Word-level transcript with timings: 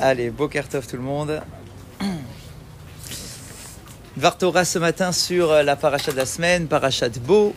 Allez, 0.00 0.30
Bokertov 0.30 0.86
tout 0.86 0.96
le 0.96 1.02
monde. 1.02 1.40
Vartora 4.16 4.64
ce 4.64 4.78
matin 4.78 5.12
sur 5.12 5.50
euh, 5.50 5.62
la 5.62 5.76
paracha 5.76 6.12
de 6.12 6.16
la 6.16 6.26
semaine, 6.26 6.66
paracha 6.66 7.08
de 7.08 7.18
Beau, 7.18 7.54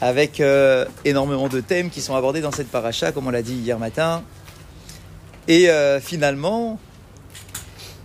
avec 0.00 0.40
euh, 0.40 0.84
énormément 1.04 1.48
de 1.48 1.60
thèmes 1.60 1.90
qui 1.90 2.00
sont 2.00 2.14
abordés 2.14 2.40
dans 2.40 2.52
cette 2.52 2.70
paracha, 2.70 3.12
comme 3.12 3.26
on 3.26 3.30
l'a 3.30 3.42
dit 3.42 3.54
hier 3.54 3.78
matin. 3.78 4.22
Et 5.48 5.70
euh, 5.70 6.00
finalement, 6.00 6.78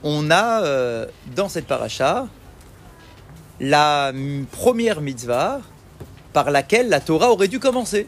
on 0.03 0.31
a 0.31 0.63
euh, 0.63 1.05
dans 1.35 1.49
cette 1.49 1.67
paracha 1.67 2.27
la 3.59 4.11
première 4.51 5.01
mitzvah 5.01 5.61
par 6.33 6.49
laquelle 6.49 6.89
la 6.89 6.99
Torah 6.99 7.29
aurait 7.31 7.47
dû 7.47 7.59
commencer, 7.59 8.07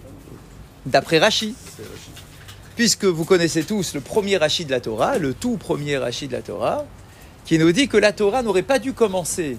d'après 0.85 1.19
Rashi. 1.19 1.55
Puisque 2.75 3.05
vous 3.05 3.23
connaissez 3.23 3.63
tous 3.63 3.93
le 3.93 4.01
premier 4.01 4.37
Rashi 4.37 4.65
de 4.65 4.71
la 4.71 4.79
Torah, 4.79 5.19
le 5.19 5.35
tout 5.35 5.57
premier 5.57 5.97
Rashi 5.97 6.27
de 6.27 6.33
la 6.33 6.41
Torah, 6.41 6.85
qui 7.45 7.59
nous 7.59 7.71
dit 7.71 7.87
que 7.87 7.97
la 7.97 8.11
Torah 8.11 8.41
n'aurait 8.41 8.63
pas 8.63 8.79
dû 8.79 8.93
commencer 8.93 9.57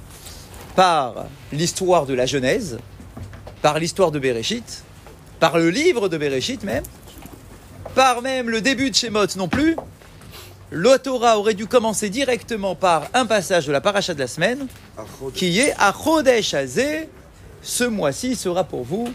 par 0.75 1.27
l'histoire 1.53 2.07
de 2.07 2.15
la 2.15 2.27
Genèse, 2.27 2.79
par 3.63 3.79
l'histoire 3.79 4.11
de 4.11 4.19
Bereshit, 4.19 4.83
par 5.39 5.59
le 5.59 5.71
livre 5.71 6.09
de 6.09 6.19
Bereshit 6.19 6.65
même, 6.65 6.83
par 7.95 8.21
même 8.21 8.51
le 8.51 8.61
début 8.61 8.91
de 8.91 8.97
Shemot 8.97 9.37
non 9.37 9.49
plus. 9.49 9.77
La 10.73 10.99
Torah 10.99 11.39
aurait 11.39 11.55
dû 11.55 11.67
commencer 11.67 12.11
directement 12.11 12.75
par 12.75 13.09
un 13.15 13.27
passage 13.27 13.67
de 13.67 13.73
la 13.73 13.81
paracha 13.81 14.15
de 14.15 14.19
la 14.19 14.27
semaine, 14.27 14.67
qui 15.35 15.61
est 15.61 15.73
à. 15.79 15.95
Ce 17.63 17.85
mois-ci 17.85 18.35
sera 18.35 18.65
pour 18.65 18.83
vous 18.83 19.09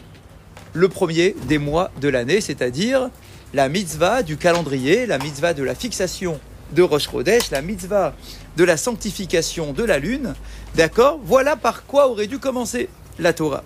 le 0.74 0.88
premier 0.88 1.36
des 1.48 1.58
mois 1.58 1.92
de 2.00 2.08
l'année, 2.08 2.40
c'est-à-dire 2.40 3.10
la 3.54 3.70
mitzvah 3.70 4.24
du 4.24 4.38
calendrier, 4.38 5.06
la 5.06 5.18
mitzvah 5.18 5.54
de 5.54 5.64
la 5.64 5.76
fixation 5.76 6.40
de 6.72 6.84
Rosh 6.84 7.10
Chodesh, 7.10 7.50
la 7.52 7.62
mitzvah 7.62 8.14
de 8.58 8.64
la 8.64 8.78
sanctification 8.78 9.74
de 9.74 9.84
la 9.84 9.98
lune. 9.98 10.36
D'accord 10.76 11.20
Voilà 11.24 11.56
par 11.56 11.86
quoi 11.86 12.08
aurait 12.10 12.28
dû 12.28 12.40
commencer 12.40 12.90
la 13.18 13.34
Torah. 13.34 13.64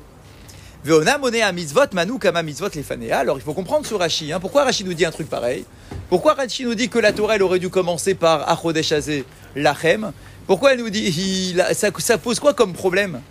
Veona 0.85 1.17
moné 1.17 1.41
mitzvot 1.53 1.93
manu 1.93 2.17
kama 2.19 2.43
mitzvot 2.43 2.69
lefanea. 2.75 3.19
Alors 3.19 3.37
il 3.37 3.41
faut 3.41 3.53
comprendre 3.53 3.85
ce 3.85 3.93
Rashi. 3.93 4.31
hein. 4.33 4.39
Pourquoi 4.39 4.63
Rashi 4.63 4.83
nous 4.83 4.93
dit 4.93 5.05
un 5.05 5.11
truc 5.11 5.29
pareil? 5.29 5.65
Pourquoi 6.09 6.33
Rashi 6.33 6.63
nous 6.63 6.75
dit 6.75 6.89
que 6.89 6.99
la 6.99 7.13
Torah 7.13 7.37
aurait 7.37 7.59
dû 7.59 7.69
commencer 7.69 8.15
par 8.15 8.49
Achodesh 8.49 8.91
Hazé, 8.91 9.25
Lachem? 9.55 10.11
Pourquoi 10.47 10.73
elle 10.73 10.79
nous 10.79 10.89
dit 10.89 11.55
ça, 11.73 11.89
ça 11.97 12.17
pose 12.17 12.39
quoi 12.39 12.53
comme 12.53 12.73
problème 12.73 13.21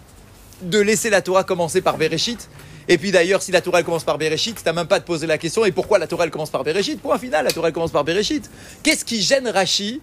de 0.62 0.78
laisser 0.78 1.10
la 1.10 1.20
Torah 1.20 1.44
commencer 1.44 1.82
par 1.82 1.98
Bereshit? 1.98 2.48
Et 2.88 2.98
puis 2.98 3.12
d'ailleurs, 3.12 3.42
si 3.42 3.52
la 3.52 3.60
Torah 3.60 3.82
commence 3.82 4.04
par 4.04 4.18
Bereshit, 4.18 4.62
t'as 4.62 4.72
même 4.72 4.86
pas 4.86 4.98
de 4.98 5.04
poser 5.04 5.26
la 5.26 5.38
question 5.38 5.64
et 5.64 5.72
pourquoi 5.72 5.98
la 5.98 6.06
Torah 6.06 6.28
commence 6.28 6.50
par 6.50 6.64
Bereshit? 6.64 7.00
Point 7.00 7.18
final, 7.18 7.44
la 7.44 7.50
Torah 7.50 7.70
commence 7.70 7.92
par 7.92 8.04
Bereshit. 8.04 8.50
Qu'est-ce 8.82 9.04
qui 9.04 9.22
gêne 9.22 9.48
Rashi 9.48 10.00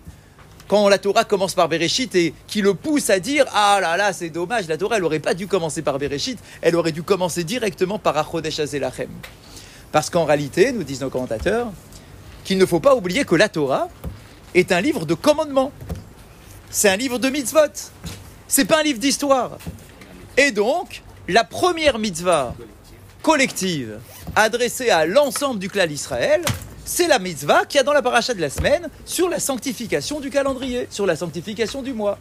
quand 0.68 0.88
la 0.88 1.00
Torah 1.00 1.24
commence 1.24 1.56
par 1.56 1.68
Bereshit 1.68 2.14
et 2.16 2.34
qui 2.48 2.62
le 2.62 2.76
pousse 2.76 3.10
à 3.10 3.20
dire 3.20 3.46
Ah 3.54 3.80
là 3.82 3.98
là, 3.98 4.14
c'est 4.14 4.30
dommage, 4.30 4.68
la 4.68 4.78
Torah 4.78 4.98
elle 4.98 5.04
aurait 5.04 5.20
pas 5.20 5.34
dû 5.34 5.48
commencer 5.48 5.82
par 5.82 5.98
Bereshit, 5.98 6.38
elle 6.62 6.76
aurait 6.76 6.92
dû 6.92 7.02
commencer 7.02 7.44
directement 7.44 7.98
par 7.98 8.16
Achodesh 8.18 8.60
Azelachem. 8.60 9.10
Parce 9.92 10.10
qu'en 10.10 10.26
réalité, 10.26 10.72
nous 10.72 10.84
disent 10.84 11.02
nos 11.02 11.10
commentateurs, 11.10 11.72
qu'il 12.44 12.60
ne 12.60 12.66
faut 12.66 12.80
pas 12.80 12.96
oublier 12.96 13.26
que 13.26 13.36
la 13.36 13.50
Torah 13.50 13.90
est 14.54 14.72
un 14.72 14.82
livre 14.82 15.06
de 15.06 15.16
commandements. 15.16 15.72
C'est 16.70 16.90
un 16.90 16.98
livre 16.98 17.18
de 17.18 17.30
mitzvot. 17.30 17.92
C'est 18.48 18.66
pas 18.66 18.80
un 18.80 18.84
livre 18.84 19.00
d'histoire. 19.00 19.58
Et 20.38 20.52
donc, 20.52 21.02
la 21.30 21.44
première 21.44 22.00
mitzvah 22.00 22.56
collective 23.22 24.00
adressée 24.36 24.90
à 24.90 25.06
l'ensemble 25.06 25.60
du 25.60 25.70
clan 25.70 25.86
d'Israël, 25.86 26.42
c'est 26.86 27.08
la 27.08 27.20
mitzvah 27.20 27.66
qu'il 27.66 27.78
y 27.78 27.82
a 27.82 27.84
dans 27.84 27.94
la 27.94 28.02
paracha 28.02 28.34
de 28.34 28.42
la 28.42 28.50
semaine 28.50 28.90
sur 29.06 29.30
la 29.30 29.40
sanctification 29.40 30.20
du 30.20 30.32
calendrier, 30.32 30.88
sur 30.90 31.06
la 31.06 31.16
sanctification 31.16 31.84
du 31.84 31.94
mois. 31.94 32.18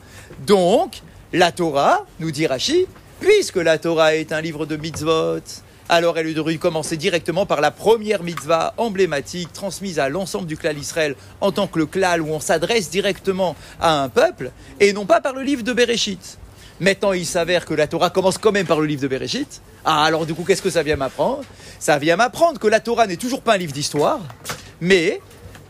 Donc, 0.46 1.00
la 1.32 1.52
Torah, 1.52 2.04
nous 2.20 2.30
dit 2.30 2.46
Rashi, 2.46 2.84
puisque 3.18 3.56
la 3.56 3.78
Torah 3.78 4.14
est 4.14 4.30
un 4.30 4.42
livre 4.42 4.66
de 4.66 4.76
mitzvot, 4.76 5.40
alors 5.88 6.18
elle 6.18 6.38
aurait 6.38 6.52
dû 6.52 6.58
commencer 6.58 6.98
directement 6.98 7.46
par 7.46 7.62
la 7.62 7.70
première 7.70 8.22
mitzvah 8.22 8.74
emblématique 8.76 9.54
transmise 9.54 9.98
à 9.98 10.10
l'ensemble 10.10 10.46
du 10.46 10.58
clan 10.58 10.74
d'Israël 10.74 11.16
en 11.40 11.50
tant 11.50 11.66
que 11.66 11.78
le 11.78 11.86
clan 11.86 12.18
où 12.20 12.28
on 12.28 12.40
s'adresse 12.40 12.90
directement 12.90 13.56
à 13.80 14.02
un 14.02 14.10
peuple, 14.10 14.50
et 14.80 14.92
non 14.92 15.06
pas 15.06 15.22
par 15.22 15.32
le 15.32 15.40
livre 15.40 15.62
de 15.62 15.72
Bereshit. 15.72 16.38
Maintenant, 16.80 17.12
il 17.12 17.26
s'avère 17.26 17.64
que 17.64 17.74
la 17.74 17.88
Torah 17.88 18.10
commence 18.10 18.38
quand 18.38 18.52
même 18.52 18.66
par 18.66 18.80
le 18.80 18.86
livre 18.86 19.02
de 19.02 19.08
Bereshit. 19.08 19.62
Ah, 19.84 20.04
alors 20.04 20.26
du 20.26 20.34
coup, 20.34 20.44
qu'est-ce 20.44 20.62
que 20.62 20.70
ça 20.70 20.82
vient 20.82 20.96
m'apprendre? 20.96 21.42
Ça 21.80 21.98
vient 21.98 22.16
m'apprendre 22.16 22.60
que 22.60 22.68
la 22.68 22.78
Torah 22.78 23.06
n'est 23.06 23.16
toujours 23.16 23.42
pas 23.42 23.54
un 23.54 23.58
livre 23.58 23.72
d'histoire, 23.72 24.20
mais 24.80 25.20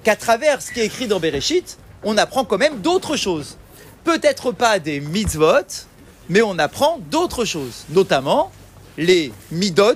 qu'à 0.05 0.17
travers 0.17 0.61
ce 0.61 0.71
qui 0.71 0.81
est 0.81 0.87
écrit 0.87 1.07
dans 1.07 1.19
Bereshit, 1.19 1.79
on 2.03 2.19
apprend 2.19 2.45
quand 2.45 2.59
même 2.59 2.81
d'autres 2.81 3.17
choses. 3.17 3.57
Peut-être 4.05 4.53
pas 4.53 4.79
des 4.79 5.01
mitzvot, 5.01 5.87
mais 6.29 6.43
on 6.43 6.59
apprend 6.59 6.99
d'autres 7.11 7.45
choses, 7.45 7.85
notamment 7.89 8.53
les 8.99 9.33
midot, 9.51 9.95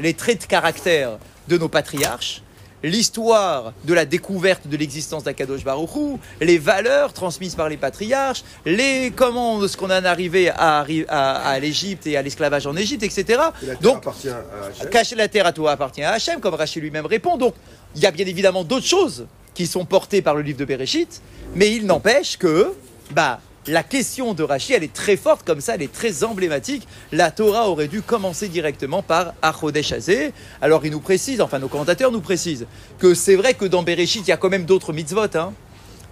les 0.00 0.12
traits 0.12 0.42
de 0.42 0.46
caractère 0.46 1.18
de 1.48 1.56
nos 1.56 1.68
patriarches, 1.68 2.42
l'histoire 2.82 3.72
de 3.84 3.94
la 3.94 4.04
découverte 4.04 4.66
de 4.66 4.76
l'existence 4.76 5.24
d'Akadosh 5.24 5.64
Baruch 5.64 5.90
Hu, 5.96 6.16
les 6.40 6.58
valeurs 6.58 7.12
transmises 7.12 7.54
par 7.54 7.68
les 7.68 7.76
patriarches, 7.76 8.44
les 8.64 9.12
comment 9.14 9.66
ce 9.66 9.76
qu'on 9.76 9.86
en 9.86 10.02
est 10.02 10.06
arrivé 10.06 10.50
à, 10.50 10.82
arri- 10.84 11.04
à, 11.08 11.48
à 11.48 11.58
l'Égypte 11.58 12.06
et 12.06 12.16
à 12.16 12.22
l'esclavage 12.22 12.66
en 12.66 12.76
Égypte, 12.76 13.02
etc. 13.02 13.24
Et 13.62 13.66
la 13.66 13.72
terre 13.74 13.78
Donc, 13.80 13.96
appartient 13.98 14.28
à 14.28 14.42
Hachem. 14.68 14.90
cacher 14.90 15.16
la 15.16 15.28
terre 15.28 15.46
à 15.46 15.52
toi 15.52 15.72
appartient 15.72 16.02
à 16.02 16.12
Hachem, 16.12 16.40
comme 16.40 16.54
Rachid 16.54 16.82
lui-même 16.82 17.06
répond. 17.06 17.36
Donc, 17.36 17.54
il 17.94 18.02
y 18.02 18.06
a 18.06 18.10
bien 18.10 18.26
évidemment 18.26 18.64
d'autres 18.64 18.86
choses 18.86 19.26
qui 19.54 19.66
sont 19.66 19.84
portées 19.84 20.20
par 20.22 20.34
le 20.34 20.42
livre 20.42 20.58
de 20.58 20.64
Bereshit, 20.64 21.22
mais 21.54 21.72
il 21.74 21.86
n'empêche 21.86 22.36
que, 22.36 22.72
bah, 23.10 23.40
la 23.68 23.82
question 23.82 24.34
de 24.34 24.42
Rachid, 24.42 24.76
elle 24.76 24.84
est 24.84 24.92
très 24.92 25.16
forte 25.16 25.44
comme 25.44 25.60
ça, 25.60 25.74
elle 25.74 25.82
est 25.82 25.92
très 25.92 26.22
emblématique. 26.24 26.86
La 27.12 27.30
Torah 27.30 27.68
aurait 27.68 27.88
dû 27.88 28.00
commencer 28.00 28.48
directement 28.48 29.02
par 29.02 29.34
Achodesh 29.42 29.92
Hazé. 29.92 30.32
Alors, 30.60 30.84
il 30.84 30.92
nous 30.92 31.00
précise, 31.00 31.40
enfin, 31.40 31.58
nos 31.58 31.68
commentateurs 31.68 32.12
nous 32.12 32.20
précisent 32.20 32.66
que 32.98 33.14
c'est 33.14 33.34
vrai 33.34 33.54
que 33.54 33.64
dans 33.64 33.82
Bereshit, 33.82 34.26
il 34.26 34.30
y 34.30 34.32
a 34.32 34.36
quand 34.36 34.50
même 34.50 34.64
d'autres 34.64 34.92
mitzvot, 34.92 35.36
hein. 35.36 35.52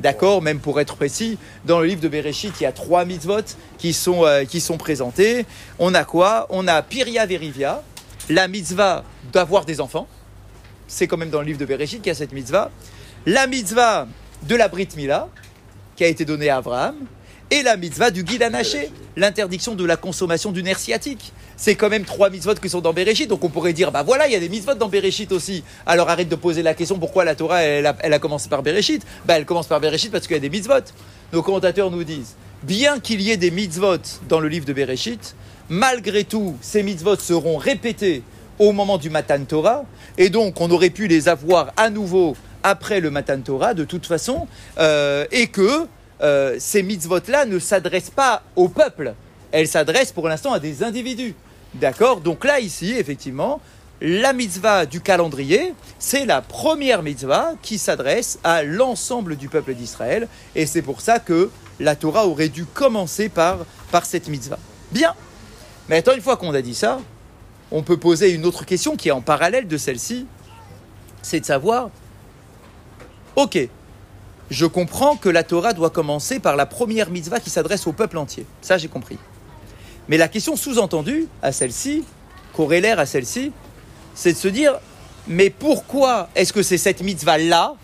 D'accord, 0.01 0.43
même 0.43 0.59
pour 0.59 0.81
être 0.81 0.97
précis, 0.97 1.39
dans 1.65 1.79
le 1.79 1.87
livre 1.87 2.01
de 2.01 2.09
Bereshit, 2.09 2.53
il 2.59 2.65
y 2.65 2.67
a 2.67 2.73
trois 2.73 3.05
mitzvot 3.05 3.45
qui 3.79 3.93
sont, 3.93 4.25
euh, 4.25 4.45
présentés. 4.77 5.47
On 5.79 5.95
a 5.95 6.05
quoi? 6.05 6.47
On 6.51 6.67
a 6.67 6.83
Piria 6.83 7.27
Verivia, 7.27 7.81
la 8.29 8.49
mitzvah 8.49 9.05
d'avoir 9.33 9.65
des 9.65 9.81
enfants. 9.81 10.09
C'est 10.89 11.07
quand 11.07 11.17
même 11.17 11.31
dans 11.31 11.41
le 11.41 11.47
livre 11.47 11.61
de 11.61 11.65
Bereshit 11.65 12.03
qu'il 12.03 12.09
y 12.09 12.11
a 12.11 12.15
cette 12.15 12.33
mitzvah. 12.33 12.73
La 13.27 13.47
mitzvah 13.47 14.09
de 14.43 14.57
la 14.57 14.67
Brit 14.67 14.89
Mila, 14.97 15.29
qui 15.95 16.03
a 16.03 16.09
été 16.09 16.25
donnée 16.25 16.49
à 16.49 16.57
Abraham. 16.57 16.97
Et 17.51 17.63
la 17.63 17.77
mitzvah 17.77 18.11
du 18.11 18.25
guide 18.25 18.43
anaché, 18.43 18.91
l'interdiction 19.17 19.75
de 19.75 19.85
la 19.85 19.97
consommation 19.97 20.51
du 20.51 20.63
nerf 20.63 20.79
sciatique. 20.79 21.33
C'est 21.57 21.77
quand 21.77 21.89
même 21.89 22.05
trois 22.05 22.31
mitzvot 22.31 22.55
qui 22.55 22.69
sont 22.69 22.81
dans 22.81 22.93
Bereshit, 22.93 23.29
donc 23.29 23.45
on 23.45 23.49
pourrait 23.49 23.73
dire, 23.73 23.93
bah 23.93 24.03
voilà, 24.03 24.27
il 24.27 24.33
y 24.33 24.37
a 24.37 24.41
des 24.41 24.49
mitzvot 24.49 24.75
dans 24.75 24.89
Bereshit 24.89 25.31
aussi. 25.31 25.63
Alors 25.87 26.09
arrête 26.11 26.29
de 26.29 26.35
poser 26.35 26.63
la 26.63 26.75
question 26.75 26.99
pourquoi 26.99 27.25
la 27.25 27.35
Torah, 27.35 27.63
elle 27.63 27.87
a, 27.87 28.19
commencé 28.19 28.49
par 28.49 28.63
Bereshit? 28.63 29.05
Bah 29.25 29.35
elle 29.37 29.45
commence 29.45 29.67
par 29.67 29.79
Bereshit 29.79 30.11
parce 30.11 30.27
qu'il 30.27 30.35
y 30.35 30.39
a 30.39 30.41
des 30.41 30.51
mitzvot. 30.51 30.85
Nos 31.33 31.43
commentateurs 31.43 31.91
nous 31.91 32.03
disent, 32.03 32.35
bien 32.63 32.99
qu'il 32.99 33.21
y 33.21 33.31
ait 33.31 33.37
des 33.37 33.51
mitzvot 33.51 33.99
dans 34.29 34.41
le 34.41 34.49
livre 34.49 34.67
de 34.67 34.73
Bereshit, 34.73 35.37
malgré 35.69 36.25
tout, 36.25 36.57
ces 36.61 36.83
mitzvot 36.83 37.17
seront 37.17 37.57
répétés 37.57 38.23
au 38.59 38.73
moment 38.73 38.99
du 38.99 39.11
Matan 39.11 39.45
Torah, 39.45 39.85
et 40.19 40.31
donc 40.31 40.61
on 40.61 40.71
aurait 40.71 40.91
pu 40.91 41.07
les 41.07 41.29
avoir 41.29 41.73
à 41.77 41.91
nouveau 41.91 42.37
après 42.63 43.01
le 43.01 43.11
Matan 43.11 43.41
Torah, 43.41 43.75
de 43.75 43.85
toute 43.85 44.07
façon, 44.07 44.47
euh, 44.79 45.27
et 45.31 45.49
que 45.49 45.87
euh, 46.23 46.57
ces 46.59 46.83
mitzvot-là 46.83 47.45
ne 47.45 47.59
s'adressent 47.59 48.11
pas 48.11 48.43
au 48.57 48.69
peuple, 48.69 49.15
elles 49.53 49.69
s'adressent 49.69 50.13
pour 50.13 50.29
l'instant 50.29 50.53
à 50.53 50.61
des 50.61 50.83
individus. 50.83 51.35
D'accord 51.75 52.21
Donc 52.21 52.45
là, 52.45 52.61
ici, 52.61 52.93
effectivement, 52.93 53.61
la 54.01 54.33
mitzvah 54.33 54.87
du 54.87 55.01
calendrier, 55.01 55.75
c'est 55.99 56.27
la 56.27 56.41
première 56.43 57.03
mitzvah 57.03 57.53
qui 57.63 57.79
s'adresse 57.79 58.39
à 58.45 58.63
l'ensemble 58.63 59.37
du 59.37 59.49
peuple 59.49 59.75
d'Israël, 59.75 60.29
et 60.55 60.67
c'est 60.67 60.83
pour 60.83 61.01
ça 61.01 61.19
que 61.19 61.51
la 61.81 61.97
Torah 61.97 62.27
aurait 62.27 62.49
dû 62.49 62.65
commencer 62.65 63.29
par, 63.29 63.59
par 63.91 64.05
cette 64.05 64.29
mitzvah. 64.29 64.59
Bien 64.93 65.15
Mais 65.89 65.97
attends, 65.97 66.15
une 66.15 66.21
fois 66.21 66.37
qu'on 66.37 66.55
a 66.55 66.63
dit 66.63 66.75
ça, 66.75 67.01
on 67.71 67.83
peut 67.83 67.97
poser 67.97 68.33
une 68.33 68.45
autre 68.47 68.65
question 68.65 68.97
qui 68.97 69.09
est 69.09 69.13
en 69.13 69.21
parallèle 69.21 69.67
de 69.67 69.77
celle-ci, 69.77 70.27
c'est 71.23 71.41
de 71.41 71.47
savoir, 71.47 71.91
ok, 73.37 73.69
je 74.51 74.67
comprends 74.67 75.17
que 75.17 75.29
la 75.29 75.43
Torah 75.43 75.73
doit 75.73 75.91
commencer 75.91 76.39
par 76.39 76.57
la 76.57 76.67
première 76.67 77.11
mitzvah 77.11 77.41
qui 77.41 77.51
s'adresse 77.51 77.87
au 77.87 77.93
peuple 77.93 78.19
entier. 78.19 78.47
Ça, 78.61 78.79
j'ai 78.79 78.89
compris. 78.89 79.19
Mais 80.09 80.17
la 80.17 80.29
question 80.29 80.57
sous-entendue 80.57 81.29
à 81.43 81.51
celle-ci, 81.51 82.05
corrélaire 82.55 82.99
à 82.99 83.07
celle-ci, 83.07 83.53
c'est 84.15 84.33
de 84.33 84.39
se 84.39 84.49
dire, 84.49 84.75
mais 85.27 85.51
pourquoi 85.51 86.29
est-ce 86.35 86.53
que 86.53 86.63
c'est 86.63 86.79
cette 86.79 87.03
mitzvah-là, 87.03 87.75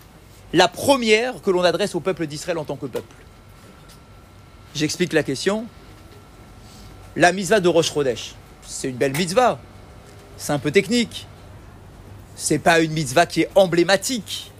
la 0.53 0.67
première 0.67 1.41
que 1.41 1.49
l'on 1.49 1.63
adresse 1.63 1.95
au 1.95 1.99
peuple 1.99 2.27
d'Israël 2.27 2.57
en 2.57 2.63
tant 2.63 2.75
que 2.75 2.85
peuple? 2.85 3.15
J'explique 4.75 5.13
la 5.13 5.23
question. 5.23 5.65
La 7.15 7.33
mitzvah 7.33 7.59
de 7.59 7.67
Rosh 7.67 7.91
Chodesh, 7.91 8.35
c'est 8.61 8.89
une 8.89 8.95
belle 8.95 9.17
mitzvah. 9.17 9.59
C'est 10.37 10.53
un 10.53 10.59
peu 10.59 10.71
technique. 10.71 11.27
C'est 12.35 12.59
pas 12.59 12.79
une 12.79 12.91
mitzvah 12.91 13.25
qui 13.25 13.41
est 13.41 13.49
emblématique. 13.55 14.50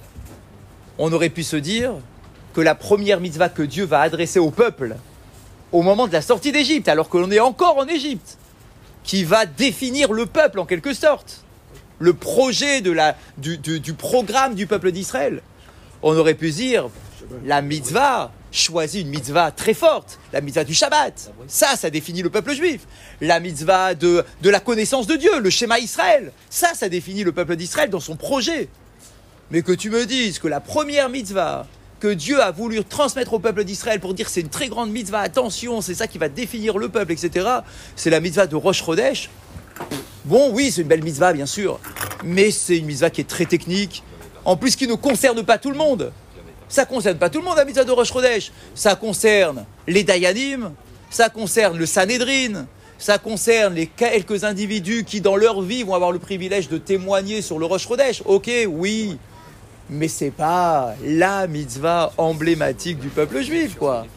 On 1.03 1.11
aurait 1.13 1.29
pu 1.29 1.41
se 1.41 1.55
dire 1.55 1.93
que 2.53 2.61
la 2.61 2.75
première 2.75 3.19
mitzvah 3.19 3.49
que 3.49 3.63
Dieu 3.63 3.85
va 3.85 4.01
adresser 4.01 4.37
au 4.37 4.51
peuple 4.51 4.97
au 5.71 5.81
moment 5.81 6.07
de 6.07 6.13
la 6.13 6.21
sortie 6.21 6.51
d'Égypte, 6.51 6.87
alors 6.87 7.09
que 7.09 7.17
l'on 7.17 7.31
est 7.31 7.39
encore 7.39 7.79
en 7.79 7.87
Égypte, 7.87 8.37
qui 9.03 9.23
va 9.23 9.47
définir 9.47 10.13
le 10.13 10.27
peuple 10.27 10.59
en 10.59 10.65
quelque 10.67 10.93
sorte, 10.93 11.43
le 11.97 12.13
projet 12.13 12.83
du 13.37 13.93
programme 13.93 14.53
du 14.53 14.67
peuple 14.67 14.91
d'Israël. 14.91 15.41
On 16.03 16.15
aurait 16.15 16.35
pu 16.35 16.51
dire, 16.51 16.87
la 17.45 17.63
mitzvah 17.63 18.31
choisit 18.51 19.01
une 19.01 19.09
mitzvah 19.09 19.49
très 19.49 19.73
forte, 19.73 20.19
la 20.33 20.41
mitzvah 20.41 20.65
du 20.65 20.75
Shabbat. 20.75 21.33
Ça, 21.47 21.75
ça 21.77 21.89
définit 21.89 22.21
le 22.21 22.29
peuple 22.29 22.53
juif. 22.53 22.81
La 23.21 23.39
mitzvah 23.39 23.95
de, 23.95 24.23
de 24.43 24.49
la 24.51 24.59
connaissance 24.59 25.07
de 25.07 25.15
Dieu, 25.15 25.39
le 25.39 25.49
schéma 25.49 25.79
Israël. 25.79 26.31
Ça, 26.51 26.75
ça 26.75 26.89
définit 26.89 27.23
le 27.23 27.31
peuple 27.31 27.55
d'Israël 27.55 27.89
dans 27.89 27.99
son 27.99 28.17
projet. 28.17 28.69
Mais 29.51 29.63
que 29.63 29.73
tu 29.73 29.89
me 29.89 30.05
dises 30.05 30.39
que 30.39 30.47
la 30.47 30.61
première 30.61 31.09
mitzvah 31.09 31.67
que 31.99 32.07
Dieu 32.07 32.41
a 32.41 32.51
voulu 32.51 32.83
transmettre 32.85 33.33
au 33.33 33.39
peuple 33.39 33.65
d'Israël 33.65 33.99
pour 33.99 34.13
dire 34.13 34.29
c'est 34.29 34.41
une 34.41 34.49
très 34.49 34.69
grande 34.69 34.91
mitzvah, 34.91 35.19
attention, 35.19 35.81
c'est 35.81 35.93
ça 35.93 36.07
qui 36.07 36.17
va 36.17 36.29
définir 36.29 36.77
le 36.77 36.87
peuple, 36.87 37.11
etc., 37.11 37.47
c'est 37.95 38.09
la 38.09 38.21
mitzvah 38.21 38.47
de 38.47 38.55
Rosh 38.55 38.83
Chodesh. 38.83 39.29
Bon, 40.23 40.51
oui, 40.51 40.71
c'est 40.71 40.81
une 40.81 40.87
belle 40.87 41.03
mitzvah, 41.03 41.33
bien 41.33 41.45
sûr, 41.45 41.79
mais 42.23 42.49
c'est 42.49 42.77
une 42.77 42.85
mitzvah 42.85 43.09
qui 43.09 43.21
est 43.21 43.29
très 43.29 43.45
technique, 43.45 44.03
en 44.45 44.55
plus 44.55 44.75
qui 44.75 44.87
ne 44.87 44.95
concerne 44.95 45.43
pas 45.43 45.57
tout 45.57 45.69
le 45.69 45.77
monde. 45.77 46.11
Ça 46.69 46.85
concerne 46.85 47.17
pas 47.17 47.29
tout 47.29 47.39
le 47.39 47.45
monde, 47.45 47.57
la 47.57 47.65
mitzvah 47.65 47.83
de 47.83 47.91
Rosh 47.91 48.13
Chodesh. 48.13 48.51
Ça 48.73 48.95
concerne 48.95 49.65
les 49.85 50.03
Dayanim, 50.03 50.71
ça 51.09 51.27
concerne 51.27 51.77
le 51.77 51.85
Sanhedrin, 51.85 52.67
ça 52.97 53.17
concerne 53.17 53.75
les 53.75 53.87
quelques 53.87 54.45
individus 54.45 55.03
qui, 55.03 55.19
dans 55.19 55.35
leur 55.35 55.61
vie, 55.61 55.83
vont 55.83 55.93
avoir 55.93 56.13
le 56.13 56.19
privilège 56.19 56.69
de 56.69 56.77
témoigner 56.77 57.41
sur 57.41 57.59
le 57.59 57.65
Rosh 57.65 57.87
Chodesh. 57.87 58.23
Ok, 58.25 58.49
oui, 58.69 59.17
mais 59.91 60.07
c'est 60.07 60.31
pas 60.31 60.95
la 61.03 61.47
mitzvah 61.47 62.13
emblématique 62.17 62.97
du 62.99 63.09
peuple 63.09 63.41
juif, 63.41 63.75
quoi. 63.75 64.07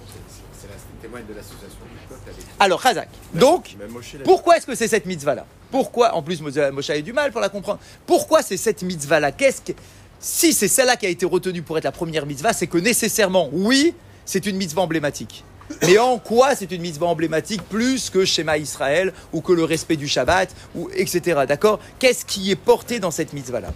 C'est 0.58 0.68
la 0.68 0.74
témoigne 1.02 1.24
de 1.26 1.34
l'association 1.34 1.84
du 1.90 2.06
peuple 2.08 2.30
avec 2.30 2.44
Alors, 2.60 2.80
Razak, 2.80 3.08
donc, 3.34 3.76
pourquoi 4.24 4.56
est-ce 4.56 4.66
que 4.66 4.76
c'est 4.76 4.88
cette 4.88 5.04
mitzvah-là? 5.04 5.44
Pourquoi, 5.72 6.14
en 6.14 6.22
plus, 6.22 6.40
Moshe 6.40 6.90
a 6.90 6.96
eu 6.96 7.02
du 7.02 7.12
mal 7.12 7.32
pour 7.32 7.40
la 7.40 7.48
comprendre. 7.48 7.80
Pourquoi 8.06 8.42
c'est 8.42 8.56
cette 8.56 8.82
mitzvah-là? 8.82 9.32
Qu'est-ce 9.32 9.60
que, 9.60 9.72
si 10.20 10.52
c'est 10.52 10.68
celle-là 10.68 10.96
qui 10.96 11.06
a 11.06 11.08
été 11.08 11.26
retenue 11.26 11.62
pour 11.62 11.76
être 11.76 11.84
la 11.84 11.92
première 11.92 12.24
mitzvah, 12.24 12.52
c'est 12.52 12.68
que 12.68 12.78
nécessairement, 12.78 13.48
oui, 13.52 13.94
c'est 14.24 14.46
une 14.46 14.56
mitzvah 14.56 14.82
emblématique. 14.82 15.44
Mais 15.82 15.98
en 15.98 16.18
quoi 16.18 16.54
c'est 16.54 16.70
une 16.70 16.82
mitzvah 16.82 17.06
emblématique 17.06 17.62
plus 17.62 18.10
que 18.10 18.24
Shema 18.24 18.58
Israël 18.58 19.12
ou 19.32 19.40
que 19.40 19.52
le 19.52 19.64
respect 19.64 19.96
du 19.96 20.06
Shabbat 20.06 20.54
ou 20.76 20.90
etc. 20.94 21.40
D'accord? 21.48 21.80
Qu'est-ce 21.98 22.24
qui 22.24 22.50
est 22.50 22.56
porté 22.56 23.00
dans 23.00 23.10
cette 23.10 23.32
mitzvah-là? 23.32 23.72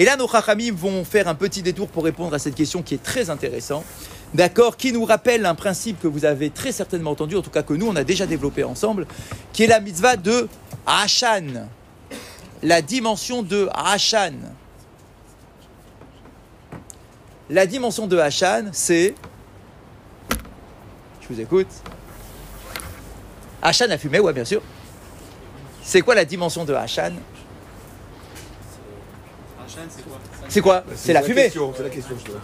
Et 0.00 0.06
là, 0.06 0.16
nos 0.16 0.26
chachamim 0.26 0.72
vont 0.72 1.04
faire 1.04 1.28
un 1.28 1.34
petit 1.34 1.60
détour 1.60 1.86
pour 1.88 2.04
répondre 2.04 2.32
à 2.32 2.38
cette 2.38 2.54
question 2.54 2.82
qui 2.82 2.94
est 2.94 3.02
très 3.02 3.28
intéressante. 3.28 3.84
D'accord 4.32 4.78
Qui 4.78 4.94
nous 4.94 5.04
rappelle 5.04 5.44
un 5.44 5.54
principe 5.54 6.00
que 6.00 6.08
vous 6.08 6.24
avez 6.24 6.48
très 6.48 6.72
certainement 6.72 7.10
entendu, 7.10 7.36
en 7.36 7.42
tout 7.42 7.50
cas 7.50 7.62
que 7.62 7.74
nous, 7.74 7.86
on 7.86 7.94
a 7.96 8.02
déjà 8.02 8.26
développé 8.26 8.64
ensemble, 8.64 9.06
qui 9.52 9.64
est 9.64 9.66
la 9.66 9.78
mitzvah 9.78 10.16
de 10.16 10.48
Hashan. 10.86 11.68
La 12.62 12.80
dimension 12.80 13.42
de 13.42 13.68
Hashan. 13.74 14.32
La 17.50 17.66
dimension 17.66 18.06
de 18.06 18.16
Hashan, 18.16 18.70
c'est. 18.72 19.14
Je 21.20 21.28
vous 21.28 21.40
écoute. 21.42 21.68
Hashan 23.60 23.90
a 23.90 23.98
fumé, 23.98 24.18
ouais, 24.18 24.32
bien 24.32 24.46
sûr. 24.46 24.62
C'est 25.82 26.00
quoi 26.00 26.14
la 26.14 26.24
dimension 26.24 26.64
de 26.64 26.72
Hachan, 26.72 27.12
c'est 29.88 30.02
quoi 30.02 30.18
C'est 30.48 30.60
quoi 30.60 30.84
C'est 30.94 31.12
la 31.12 31.22
fumée. 31.22 31.50
C'est 31.50 31.82
la 31.82 31.90
question, 31.90 32.16
je 32.18 32.24
te 32.24 32.30
Moi, 32.30 32.40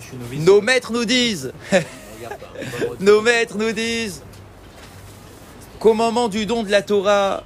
je 0.00 0.04
suis 0.06 0.16
novice. 0.16 0.40
Nos 0.44 0.60
maîtres 0.60 0.92
nous 0.92 1.04
disent, 1.04 1.52
nos 3.00 3.20
maîtres 3.20 3.56
nous 3.56 3.72
disent 3.72 4.22
qu'au 5.78 5.94
moment 5.94 6.28
du 6.28 6.46
don 6.46 6.62
de 6.62 6.70
la 6.70 6.82
Torah 6.82 7.44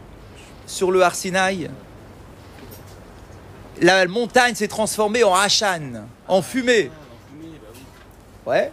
sur 0.66 0.90
le 0.90 1.02
Har 1.02 1.14
Sinaï, 1.14 1.70
la 3.80 4.06
montagne 4.06 4.54
s'est 4.54 4.68
transformée 4.68 5.24
en 5.24 5.34
Hashan, 5.34 6.06
en 6.28 6.42
fumée. 6.42 6.90
Ouais 8.46 8.72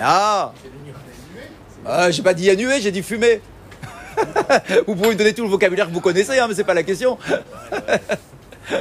Ah 0.00 0.52
Ah, 1.84 2.10
J'ai 2.10 2.22
pas 2.22 2.34
dit 2.34 2.48
annué, 2.50 2.80
j'ai 2.80 2.90
dit 2.92 3.02
fumée. 3.02 3.40
vous 4.86 4.94
pouvez 4.94 5.10
me 5.10 5.14
donner 5.14 5.34
tout 5.34 5.42
le 5.42 5.48
vocabulaire 5.48 5.86
que 5.86 5.92
vous 5.92 6.00
connaissez, 6.00 6.38
hein, 6.38 6.46
mais 6.48 6.54
c'est 6.54 6.64
pas 6.64 6.74
la 6.74 6.82
question. 6.82 7.18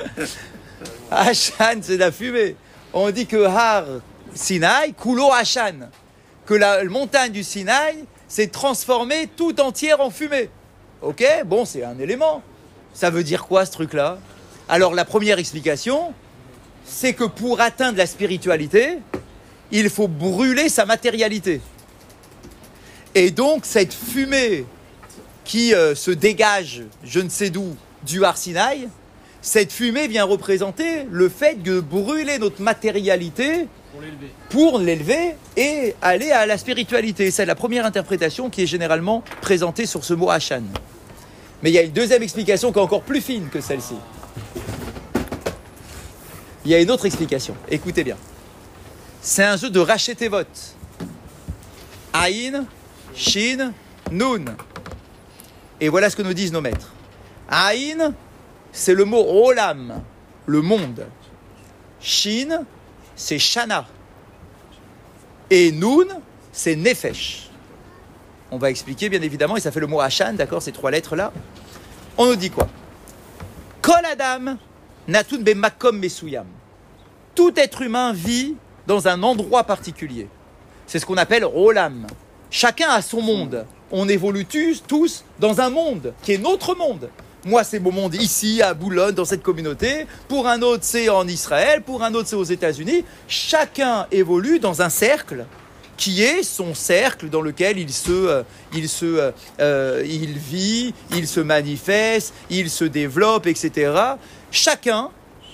Hashan, 1.12 1.80
c'est 1.82 1.98
la 1.98 2.12
fumée. 2.12 2.56
On 2.94 3.10
dit 3.12 3.26
que 3.26 3.44
Har 3.46 3.86
Sinaï, 4.34 4.94
Kulo 4.94 5.32
Hashan, 5.32 5.90
que 6.46 6.54
la 6.54 6.84
montagne 6.86 7.32
du 7.32 7.44
Sinaï 7.44 8.06
s'est 8.28 8.48
transformée 8.48 9.30
tout 9.36 9.60
entière 9.60 10.02
en 10.02 10.10
fumée. 10.10 10.50
Ok 11.02 11.24
Bon, 11.46 11.66
c'est 11.66 11.84
un 11.84 11.98
élément. 12.00 12.44
Ça 12.94 13.10
veut 13.10 13.24
dire 13.24 13.46
quoi 13.46 13.66
ce 13.66 13.72
truc-là? 13.72 14.20
Alors 14.68 14.94
la 14.94 15.06
première 15.06 15.40
explication, 15.40 16.14
c'est 16.86 17.14
que 17.14 17.24
pour 17.24 17.62
atteindre 17.62 17.98
la 17.98 18.06
spiritualité, 18.06 19.00
il 19.72 19.90
faut 19.90 20.08
brûler 20.08 20.70
sa 20.70 20.86
matérialité. 20.86 21.62
Et 23.16 23.32
donc 23.32 23.66
cette 23.66 23.94
fumée 23.94 24.66
qui 25.50 25.74
euh, 25.74 25.96
se 25.96 26.12
dégage, 26.12 26.84
je 27.04 27.20
ne 27.20 27.28
sais 27.28 27.50
d'où, 27.50 27.76
du 28.06 28.24
Har 28.24 28.38
Sinaï, 28.38 28.88
cette 29.42 29.72
fumée 29.72 30.08
vient 30.08 30.24
représenter 30.24 31.08
le 31.10 31.28
fait 31.28 31.64
de 31.64 31.80
brûler 31.80 32.38
notre 32.38 32.62
matérialité 32.62 33.66
Pour 34.52 34.78
l'élever. 34.78 35.36
et 35.58 35.96
aller 36.04 36.30
à 36.30 36.46
la 36.46 36.60
spiritualité. 36.60 37.32
C'est 37.32 37.48
la 37.48 37.56
première 37.56 37.88
interprétation 37.88 38.52
qui 38.52 38.62
est 38.62 38.68
généralement 38.68 39.24
présentée 39.42 39.88
sur 39.88 40.06
ce 40.06 40.14
mot 40.14 40.30
Hashan. 40.30 40.62
Mais 41.64 41.72
il 41.72 41.74
y 41.74 41.80
a 41.80 41.82
une 41.82 41.94
deuxième 41.94 42.22
explication 42.22 42.72
qui 42.72 42.78
est 42.78 42.84
encore 42.84 43.02
plus 43.02 43.22
fine 43.22 43.50
que 43.50 43.60
celle-ci. 43.60 43.96
Il 46.64 46.70
y 46.70 46.76
a 46.76 46.80
une 46.80 46.92
autre 46.92 47.08
explication. 47.08 47.56
Écoutez 47.72 48.04
bien. 48.04 48.18
C'est 49.20 49.46
un 49.46 49.58
jeu 49.58 49.72
de 49.72 49.80
racheter 49.80 50.28
vote. 50.28 50.76
Aïn, 52.14 52.66
Shin, 53.16 53.74
Nun. 54.12 54.46
Et 55.82 55.90
voilà 55.90 56.10
ce 56.10 56.16
que 56.16 56.22
nous 56.22 56.34
disent 56.34 56.52
nos 56.52 56.62
maîtres. 56.62 56.90
Aïn, 57.50 58.14
c'est 58.72 58.94
le 58.94 59.06
mot 59.06 59.24
Olam, 59.46 60.02
le 60.46 60.62
monde. 60.62 61.08
Shin, 62.02 62.66
c'est 63.16 63.40
Shana. 63.40 63.86
Et 65.50 65.72
Nun, 65.72 66.08
c'est 66.52 66.76
Nefesh. 66.76 67.50
On 68.52 68.58
va 68.58 68.70
expliquer 68.70 69.10
bien 69.10 69.22
évidemment, 69.22 69.58
et 69.58 69.60
ça 69.60 69.72
fait 69.72 69.80
le 69.80 69.88
mot 69.88 70.02
Hashan, 70.02 70.34
d'accord, 70.34 70.62
ces 70.62 70.72
trois 70.72 70.92
lettres-là. 70.92 71.32
On 72.18 72.26
nous 72.26 72.36
dit 72.36 72.50
quoi? 72.50 72.68
Kol 73.82 74.06
Adam, 74.12 74.58
Natun 75.08 75.40
be 75.40 75.56
Makom 75.56 75.98
Mesuyam. 75.98 76.48
Tout 77.36 77.54
être 77.58 77.82
humain 77.82 78.12
vit 78.12 78.56
dans 78.88 79.08
un 79.08 79.22
endroit 79.24 79.64
particulier. 79.64 80.28
C'est 80.88 81.00
ce 81.00 81.06
qu'on 81.06 81.18
appelle 81.18 81.46
Olam. 81.46 82.08
Chacun 82.50 82.90
a 82.90 83.02
son 83.02 83.22
monde. 83.22 83.66
On 83.92 84.08
évolue 84.08 84.46
tous, 84.46 84.84
tous 84.88 85.24
dans 85.40 85.62
un 85.62 85.70
monde 85.70 86.14
qui 86.24 86.34
est 86.34 86.38
notre 86.38 86.76
monde. 86.76 87.10
Moi, 87.46 87.64
c'est 87.64 87.80
mon 87.80 87.92
monde 87.92 88.16
ici, 88.16 88.62
à 88.62 88.74
Boulogne, 88.74 89.16
dans 89.16 89.26
cette 89.26 89.42
communauté. 89.42 90.06
Pour 90.28 90.48
un 90.48 90.62
autre, 90.62 90.84
c'est 90.84 91.08
en 91.10 91.28
Israël. 91.28 91.82
Pour 91.82 92.04
un 92.04 92.14
autre, 92.14 92.28
c'est 92.28 92.36
aux 92.36 92.44
États-Unis. 92.44 93.06
Chacun 93.28 94.08
évolue 94.12 94.60
dans 94.60 94.82
un 94.82 94.90
cercle 94.90 95.46
qui 95.96 96.24
est 96.24 96.44
son 96.44 96.74
cercle 96.74 97.30
dans 97.30 97.42
lequel 97.42 97.78
il 97.78 97.92
se, 97.92 98.12
euh, 98.12 98.44
il 98.74 98.88
se, 98.88 99.06
euh, 99.06 99.32
euh, 99.60 100.04
il 100.06 100.38
vit, 100.38 100.94
il 101.12 101.28
se 101.28 101.42
manifeste, 101.42 102.34
il 102.50 102.70
se 102.70 102.86
développe, 102.86 103.48
etc. 103.48 103.92
Chacun 104.52 105.10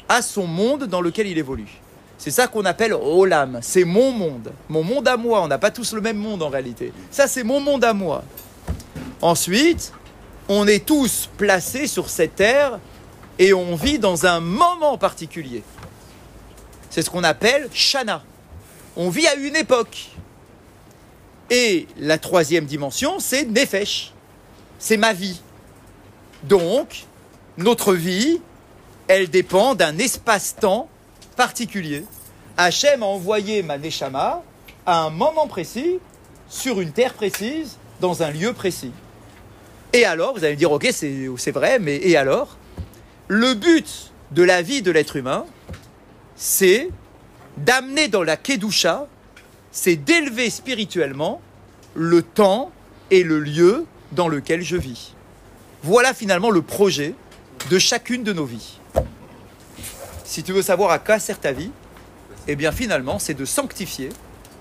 a 0.08 0.22
son 0.22 0.46
monde 0.46 0.86
dans 0.86 1.02
lequel 1.02 1.28
il 1.28 1.38
évolue. 1.38 1.82
C'est 2.18 2.32
ça 2.32 2.48
qu'on 2.48 2.66
appelle 2.66 2.94
Olam. 2.94 3.60
C'est 3.62 3.84
mon 3.84 4.12
monde. 4.12 4.52
Mon 4.70 4.84
monde 4.84 5.08
à 5.08 5.18
moi. 5.18 5.42
On 5.42 5.48
n'a 5.48 5.58
pas 5.58 5.72
tous 5.72 5.94
le 5.94 6.02
même 6.02 6.18
monde 6.18 6.42
en 6.44 6.50
réalité. 6.50 6.94
Ça, 7.12 7.28
c'est 7.28 7.44
mon 7.44 7.60
monde 7.60 7.84
à 7.84 7.94
moi. 7.94 8.24
Ensuite, 9.22 9.92
on 10.48 10.68
est 10.68 10.86
tous 10.86 11.30
placés 11.38 11.88
sur 11.88 12.10
cette 12.10 12.36
terre 12.36 12.80
et 13.40 13.54
on 13.54 13.76
vit 13.76 14.00
dans 14.00 14.26
un 14.26 14.40
moment 14.40 14.98
particulier. 14.98 15.64
C'est 16.90 17.02
ce 17.02 17.10
qu'on 17.10 17.24
appelle 17.24 17.70
Shana. 17.74 18.24
On 18.96 19.10
vit 19.10 19.28
à 19.28 19.36
une 19.36 19.56
époque. 19.56 20.12
Et 21.50 21.88
la 21.98 22.18
troisième 22.18 22.66
dimension, 22.66 23.20
c'est 23.20 23.46
Nefesh. 23.46 24.14
C'est 24.80 24.98
ma 24.98 25.14
vie. 25.14 25.42
Donc, 26.44 27.06
notre 27.58 27.94
vie, 27.94 28.40
elle 29.08 29.30
dépend 29.30 29.76
d'un 29.76 29.98
espace-temps 29.98 30.90
particulier. 31.36 32.06
Hachem 32.58 33.04
a 33.04 33.06
envoyé 33.06 33.64
ma 33.64 33.78
Neshama 33.78 34.44
à 34.86 35.04
un 35.04 35.10
moment 35.10 35.48
précis, 35.48 36.00
sur 36.48 36.80
une 36.80 36.92
terre 36.92 37.14
précise, 37.14 37.78
dans 38.00 38.24
un 38.24 38.32
lieu 38.32 38.54
précis. 38.54 38.92
Et 39.94 40.06
alors, 40.06 40.34
vous 40.34 40.44
allez 40.44 40.54
me 40.54 40.60
dire, 40.60 40.72
ok, 40.72 40.88
c'est 40.92 41.30
c'est 41.38 41.52
vrai, 41.52 41.80
mais 41.80 41.96
et 41.98 42.18
alors? 42.18 42.58
Le 43.28 43.54
but 43.54 44.12
de 44.32 44.44
la 44.44 44.62
vie 44.62 44.82
de 44.82 44.92
l'être 44.92 45.16
humain, 45.16 45.46
c'est 46.36 46.90
d'amener 47.58 48.08
dans 48.08 48.22
la 48.24 48.38
Kedusha, 48.38 49.08
c'est 49.72 49.96
d'élever 49.96 50.50
spirituellement 50.50 51.42
le 51.96 52.22
temps 52.22 52.72
et 53.10 53.24
le 53.24 53.40
lieu 53.40 53.86
dans 54.12 54.28
lequel 54.28 54.62
je 54.62 54.76
vis. 54.76 55.14
Voilà 55.82 56.14
finalement 56.14 56.52
le 56.52 56.62
projet 56.62 57.16
de 57.70 57.80
chacune 57.80 58.24
de 58.24 58.34
nos 58.34 58.46
vies. 58.46 58.80
Si 60.26 60.42
tu 60.42 60.54
veux 60.54 60.64
savoir 60.64 60.90
à 60.90 60.98
quoi 60.98 61.20
sert 61.20 61.40
ta 61.40 61.52
vie, 61.52 61.70
eh 62.48 62.56
bien 62.56 62.72
finalement 62.72 63.20
c'est 63.20 63.36
de 63.36 63.46
sanctifier 63.46 64.10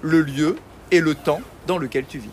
le 0.02 0.20
lieu 0.20 0.56
et 0.90 1.00
le 1.00 1.14
temps 1.14 1.40
dans 1.66 1.78
lequel 1.78 2.04
tu 2.06 2.18
vis. 2.18 2.30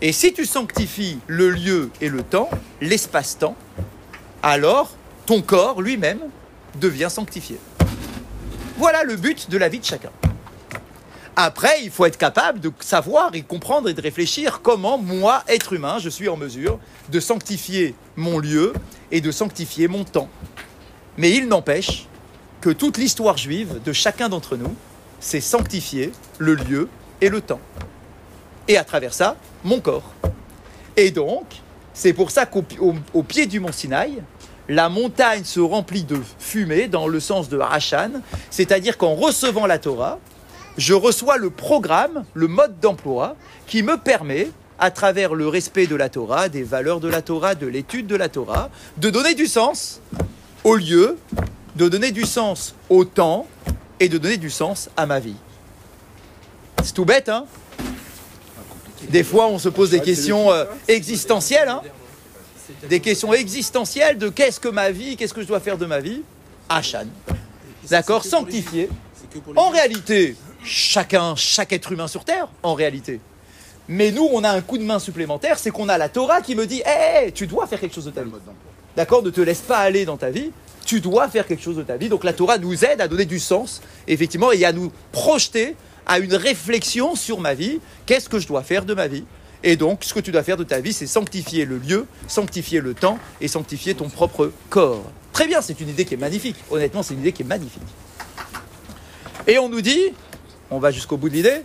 Et 0.00 0.10
si 0.10 0.32
tu 0.32 0.44
sanctifies 0.44 1.20
le 1.28 1.50
lieu 1.50 1.90
et 2.00 2.08
le 2.08 2.24
temps, 2.24 2.50
l'espace-temps, 2.80 3.56
alors 4.42 4.90
ton 5.24 5.40
corps 5.40 5.80
lui-même 5.80 6.18
devient 6.80 7.08
sanctifié. 7.08 7.58
Voilà 8.76 9.04
le 9.04 9.14
but 9.14 9.48
de 9.48 9.56
la 9.56 9.68
vie 9.68 9.78
de 9.78 9.84
chacun. 9.84 10.10
Après, 11.36 11.84
il 11.84 11.90
faut 11.90 12.04
être 12.04 12.18
capable 12.18 12.58
de 12.58 12.72
savoir 12.80 13.34
et 13.34 13.42
comprendre 13.42 13.88
et 13.88 13.94
de 13.94 14.02
réfléchir 14.02 14.60
comment 14.62 14.98
moi, 14.98 15.44
être 15.46 15.72
humain, 15.72 15.98
je 16.00 16.08
suis 16.08 16.28
en 16.28 16.36
mesure 16.36 16.80
de 17.10 17.20
sanctifier 17.20 17.94
mon 18.16 18.40
lieu 18.40 18.72
et 19.12 19.20
de 19.20 19.30
sanctifier 19.30 19.86
mon 19.86 20.02
temps. 20.02 20.28
Mais 21.18 21.30
il 21.32 21.48
n'empêche 21.48 22.06
que 22.60 22.70
toute 22.70 22.96
l'histoire 22.98 23.36
juive 23.36 23.80
de 23.84 23.92
chacun 23.92 24.28
d'entre 24.28 24.56
nous, 24.56 24.74
c'est 25.20 25.40
sanctifier 25.40 26.12
le 26.38 26.54
lieu 26.54 26.88
et 27.20 27.28
le 27.28 27.40
temps. 27.40 27.60
Et 28.68 28.76
à 28.76 28.84
travers 28.84 29.14
ça, 29.14 29.36
mon 29.64 29.80
corps. 29.80 30.12
Et 30.96 31.10
donc, 31.10 31.44
c'est 31.94 32.12
pour 32.12 32.30
ça 32.30 32.46
qu'au 32.46 32.64
au- 32.80 32.94
au 33.12 33.22
pied 33.22 33.46
du 33.46 33.60
mont 33.60 33.72
Sinaï, 33.72 34.22
la 34.68 34.88
montagne 34.88 35.44
se 35.44 35.60
remplit 35.60 36.04
de 36.04 36.18
fumée 36.38 36.86
dans 36.88 37.08
le 37.08 37.20
sens 37.20 37.48
de 37.48 37.58
Hashan, 37.58 38.22
c'est-à-dire 38.50 38.96
qu'en 38.96 39.14
recevant 39.14 39.66
la 39.66 39.78
Torah, 39.78 40.18
je 40.78 40.94
reçois 40.94 41.36
le 41.36 41.50
programme, 41.50 42.24
le 42.32 42.46
mode 42.46 42.78
d'emploi 42.80 43.36
qui 43.66 43.82
me 43.82 43.96
permet, 43.98 44.48
à 44.78 44.90
travers 44.90 45.34
le 45.34 45.46
respect 45.46 45.86
de 45.86 45.94
la 45.94 46.08
Torah, 46.08 46.48
des 46.48 46.62
valeurs 46.62 46.98
de 47.00 47.08
la 47.08 47.22
Torah, 47.22 47.54
de 47.54 47.66
l'étude 47.66 48.06
de 48.06 48.16
la 48.16 48.28
Torah, 48.28 48.70
de 48.96 49.10
donner 49.10 49.34
du 49.34 49.46
sens 49.46 50.00
au 50.64 50.76
lieu, 50.76 51.18
de 51.76 51.88
donner 51.88 52.12
du 52.12 52.24
sens 52.24 52.74
au 52.88 53.04
temps 53.04 53.46
et 54.00 54.08
de 54.08 54.18
donner 54.18 54.36
du 54.36 54.50
sens 54.50 54.90
à 54.96 55.06
ma 55.06 55.20
vie. 55.20 55.36
C'est 56.82 56.94
tout 56.94 57.04
bête, 57.04 57.28
hein? 57.28 57.46
Des 59.08 59.24
fois, 59.24 59.48
on 59.48 59.58
se 59.58 59.68
pose 59.68 59.90
des 59.90 60.00
questions 60.00 60.52
euh, 60.52 60.64
existentielles, 60.88 61.68
hein 61.68 61.82
Des 62.88 63.00
questions 63.00 63.32
existentielles 63.32 64.18
de 64.18 64.28
qu'est-ce 64.28 64.60
que 64.60 64.68
ma 64.68 64.90
vie, 64.90 65.16
qu'est-ce 65.16 65.34
que 65.34 65.42
je 65.42 65.46
dois 65.46 65.60
faire 65.60 65.78
de 65.78 65.86
ma 65.86 66.00
vie 66.00 66.22
Hachan. 66.68 67.06
D'accord? 67.88 68.24
Sanctifié. 68.24 68.88
En 69.56 69.70
réalité, 69.70 70.36
chacun, 70.64 71.34
chaque 71.36 71.72
être 71.72 71.90
humain 71.92 72.06
sur 72.06 72.24
Terre, 72.24 72.48
en 72.62 72.74
réalité. 72.74 73.20
Mais 73.88 74.12
nous, 74.12 74.28
on 74.32 74.44
a 74.44 74.50
un 74.50 74.60
coup 74.60 74.78
de 74.78 74.84
main 74.84 74.98
supplémentaire, 74.98 75.58
c'est 75.58 75.70
qu'on 75.70 75.88
a 75.88 75.98
la 75.98 76.08
Torah 76.08 76.40
qui 76.40 76.54
me 76.54 76.66
dit 76.66 76.80
Hé, 76.80 77.24
hey, 77.24 77.32
tu 77.32 77.46
dois 77.46 77.66
faire 77.66 77.80
quelque 77.80 77.94
chose 77.94 78.04
de 78.04 78.10
ta 78.10 78.22
vie. 78.22 78.30
D'accord 78.96 79.22
Ne 79.22 79.30
te 79.30 79.40
laisse 79.40 79.60
pas 79.60 79.78
aller 79.78 80.04
dans 80.04 80.16
ta 80.16 80.30
vie. 80.30 80.50
Tu 80.84 81.00
dois 81.00 81.28
faire 81.28 81.46
quelque 81.46 81.62
chose 81.62 81.76
de 81.76 81.82
ta 81.82 81.96
vie. 81.96 82.08
Donc 82.08 82.24
la 82.24 82.32
Torah 82.32 82.58
nous 82.58 82.84
aide 82.84 83.00
à 83.00 83.08
donner 83.08 83.24
du 83.24 83.38
sens, 83.38 83.80
effectivement, 84.08 84.52
et 84.52 84.64
à 84.64 84.72
nous 84.72 84.92
projeter 85.12 85.76
à 86.06 86.18
une 86.18 86.34
réflexion 86.34 87.14
sur 87.14 87.40
ma 87.40 87.54
vie. 87.54 87.80
Qu'est-ce 88.06 88.28
que 88.28 88.38
je 88.38 88.48
dois 88.48 88.62
faire 88.62 88.84
de 88.84 88.94
ma 88.94 89.06
vie? 89.06 89.24
Et 89.64 89.76
donc, 89.76 90.02
ce 90.02 90.12
que 90.12 90.20
tu 90.20 90.32
dois 90.32 90.42
faire 90.42 90.56
de 90.56 90.64
ta 90.64 90.80
vie, 90.80 90.92
c'est 90.92 91.06
sanctifier 91.06 91.64
le 91.64 91.78
lieu, 91.78 92.06
sanctifier 92.26 92.80
le 92.80 92.94
temps 92.94 93.18
et 93.40 93.46
sanctifier 93.46 93.94
ton 93.94 94.08
propre 94.08 94.50
corps. 94.70 95.04
Très 95.32 95.46
bien, 95.46 95.62
c'est 95.62 95.80
une 95.80 95.88
idée 95.88 96.04
qui 96.04 96.14
est 96.14 96.18
magnifique. 96.18 96.56
Honnêtement, 96.70 97.02
c'est 97.02 97.14
une 97.14 97.20
idée 97.20 97.32
qui 97.32 97.42
est 97.42 97.46
magnifique. 97.46 97.82
Et 99.46 99.58
on 99.58 99.68
nous 99.68 99.80
dit, 99.80 100.12
on 100.70 100.78
va 100.78 100.90
jusqu'au 100.90 101.16
bout 101.16 101.28
de 101.28 101.34
l'idée, 101.34 101.62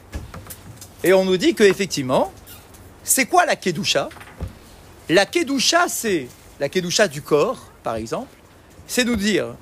et 1.03 1.13
on 1.13 1.25
nous 1.25 1.37
dit 1.37 1.53
que 1.53 1.63
effectivement, 1.63 2.31
c'est 3.03 3.25
quoi 3.25 3.45
la 3.45 3.55
kedusha? 3.55 4.09
La 5.09 5.25
kedusha, 5.25 5.87
c'est 5.87 6.27
la 6.59 6.69
kedusha 6.69 7.07
du 7.07 7.21
corps, 7.21 7.59
par 7.83 7.95
exemple, 7.95 8.33
c'est 8.87 9.03
nous 9.03 9.15
dire 9.15 9.55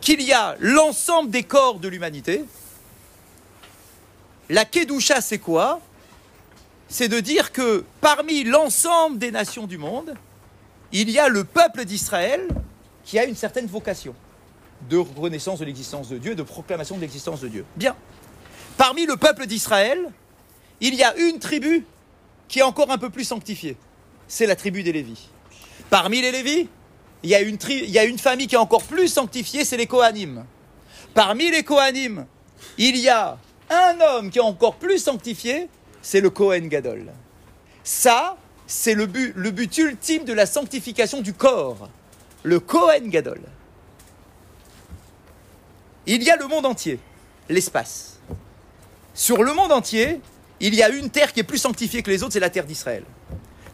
qu'il 0.00 0.20
y 0.22 0.32
a 0.32 0.56
l'ensemble 0.60 1.30
des 1.30 1.44
corps 1.44 1.78
de 1.78 1.88
l'humanité. 1.88 2.44
La 4.48 4.64
kedusha, 4.64 5.20
c'est 5.20 5.38
quoi? 5.38 5.80
C'est 6.88 7.08
de 7.08 7.20
dire 7.20 7.52
que 7.52 7.84
parmi 8.00 8.44
l'ensemble 8.44 9.18
des 9.18 9.30
nations 9.30 9.66
du 9.66 9.78
monde, 9.78 10.14
il 10.92 11.08
y 11.10 11.18
a 11.18 11.28
le 11.28 11.44
peuple 11.44 11.84
d'Israël 11.84 12.48
qui 13.04 13.18
a 13.18 13.24
une 13.24 13.36
certaine 13.36 13.66
vocation 13.66 14.14
de 14.90 14.98
reconnaissance 14.98 15.60
de 15.60 15.64
l'existence 15.64 16.08
de 16.08 16.18
Dieu, 16.18 16.34
de 16.34 16.42
proclamation 16.42 16.96
de 16.96 17.00
l'existence 17.00 17.40
de 17.40 17.48
Dieu. 17.48 17.64
Bien. 17.76 17.96
Parmi 18.76 19.06
le 19.06 19.16
peuple 19.16 19.46
d'Israël, 19.46 19.98
il 20.80 20.94
y 20.94 21.02
a 21.02 21.16
une 21.16 21.38
tribu 21.38 21.86
qui 22.48 22.58
est 22.58 22.62
encore 22.62 22.90
un 22.90 22.98
peu 22.98 23.08
plus 23.08 23.24
sanctifiée. 23.24 23.76
C'est 24.28 24.46
la 24.46 24.56
tribu 24.56 24.82
des 24.82 24.92
Lévis. 24.92 25.28
Parmi 25.92 26.22
les 26.22 26.32
Lévis, 26.32 26.68
il 27.22 27.28
y, 27.28 27.34
a 27.34 27.42
une 27.42 28.18
famille 28.18 28.46
qui 28.46 28.54
est 28.54 28.58
encore 28.58 28.82
plus 28.82 29.08
sanctifiée, 29.08 29.62
c'est 29.62 29.76
les 29.76 29.86
Kohanim. 29.86 30.46
Parmi 31.12 31.50
les 31.50 31.64
Kohanim, 31.64 32.24
il 32.78 32.96
y 32.96 33.10
a 33.10 33.36
un 33.68 34.00
homme 34.00 34.30
qui 34.30 34.38
est 34.38 34.42
encore 34.42 34.76
plus 34.76 34.98
sanctifié, 35.00 35.68
c'est 36.00 36.22
le 36.22 36.30
Kohen 36.30 36.68
Gadol. 36.68 37.12
Ça, 37.84 38.38
c'est 38.66 38.94
le 38.94 39.04
but, 39.04 39.34
le 39.36 39.50
but 39.50 39.76
ultime 39.76 40.24
de 40.24 40.32
la 40.32 40.46
sanctification 40.46 41.20
du 41.20 41.34
corps. 41.34 41.90
Le 42.42 42.58
Kohen 42.58 43.10
Gadol. 43.10 43.42
Il 46.06 46.22
y 46.22 46.30
a 46.30 46.36
le 46.36 46.46
monde 46.46 46.64
entier, 46.64 47.00
l'espace. 47.50 48.18
Sur 49.12 49.42
le 49.42 49.52
monde 49.52 49.72
entier, 49.72 50.22
il 50.58 50.74
y 50.74 50.82
a 50.82 50.88
une 50.88 51.10
terre 51.10 51.34
qui 51.34 51.40
est 51.40 51.44
plus 51.44 51.58
sanctifiée 51.58 52.02
que 52.02 52.10
les 52.10 52.22
autres, 52.22 52.32
c'est 52.32 52.40
la 52.40 52.48
terre 52.48 52.64
d'Israël. 52.64 53.04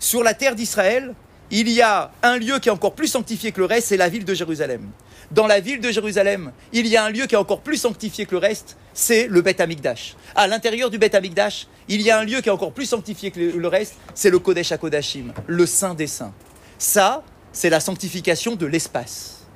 Sur 0.00 0.24
la 0.24 0.34
terre 0.34 0.56
d'Israël, 0.56 1.14
il 1.50 1.68
y 1.70 1.80
a 1.82 2.10
un 2.22 2.36
lieu 2.38 2.58
qui 2.58 2.68
est 2.68 2.72
encore 2.72 2.94
plus 2.94 3.08
sanctifié 3.08 3.52
que 3.52 3.60
le 3.60 3.66
reste, 3.66 3.88
c'est 3.88 3.96
la 3.96 4.08
ville 4.08 4.24
de 4.24 4.34
Jérusalem. 4.34 4.88
Dans 5.30 5.46
la 5.46 5.60
ville 5.60 5.80
de 5.80 5.90
Jérusalem, 5.90 6.52
il 6.72 6.86
y 6.86 6.96
a 6.96 7.04
un 7.04 7.10
lieu 7.10 7.26
qui 7.26 7.34
est 7.34 7.38
encore 7.38 7.60
plus 7.60 7.76
sanctifié 7.76 8.24
que 8.26 8.32
le 8.32 8.38
reste, 8.38 8.76
c'est 8.94 9.26
le 9.28 9.42
Beth 9.42 9.60
Amikdash. 9.60 10.14
À 10.34 10.46
l'intérieur 10.46 10.88
du 10.90 10.98
Beth 10.98 11.14
Amikdash, 11.14 11.66
il 11.88 12.00
y 12.00 12.10
a 12.10 12.18
un 12.18 12.24
lieu 12.24 12.40
qui 12.40 12.48
est 12.48 12.52
encore 12.52 12.72
plus 12.72 12.86
sanctifié 12.86 13.30
que 13.30 13.38
le- 13.40 13.68
reste, 13.68 13.94
c'est 14.14 14.30
le 14.30 14.38
Kodesh 14.38 14.72
HaKodashim, 14.72 15.32
le 15.46 15.66
Saint 15.66 15.94
des 15.94 16.06
Saints. 16.06 16.32
Ça, 16.78 17.22
c'est 17.52 17.68
la 17.70 17.80
sanctification 17.80 18.56
de 18.56 18.64
l'espace. 18.66 19.46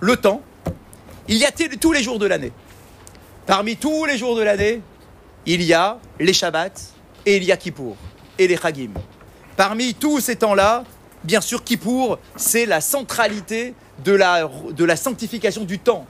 Le 0.00 0.16
temps, 0.16 0.42
il 1.28 1.36
y 1.38 1.44
a 1.44 1.50
tous 1.52 1.92
les 1.92 2.02
jours 2.02 2.18
de 2.18 2.26
l'année. 2.26 2.52
Parmi 3.46 3.76
tous 3.76 4.04
les 4.04 4.18
jours 4.18 4.36
de 4.36 4.42
l'année, 4.42 4.80
il 5.46 5.62
y 5.62 5.72
a 5.72 5.98
les 6.20 6.32
Shabbats 6.32 6.68
et 7.24 7.36
il 7.36 7.44
y 7.44 7.52
a 7.52 7.56
Kippour 7.56 7.96
et 8.38 8.46
les 8.46 8.56
Chagim. 8.56 8.90
Parmi 9.56 9.94
tous 9.94 10.20
ces 10.20 10.36
temps-là, 10.36 10.84
bien 11.22 11.40
sûr, 11.40 11.62
Kippour, 11.62 12.18
c'est 12.36 12.66
la 12.66 12.80
centralité 12.80 13.74
de 14.04 14.12
la, 14.12 14.50
de 14.70 14.84
la 14.84 14.96
sanctification 14.96 15.64
du 15.64 15.78
temps. 15.78 16.06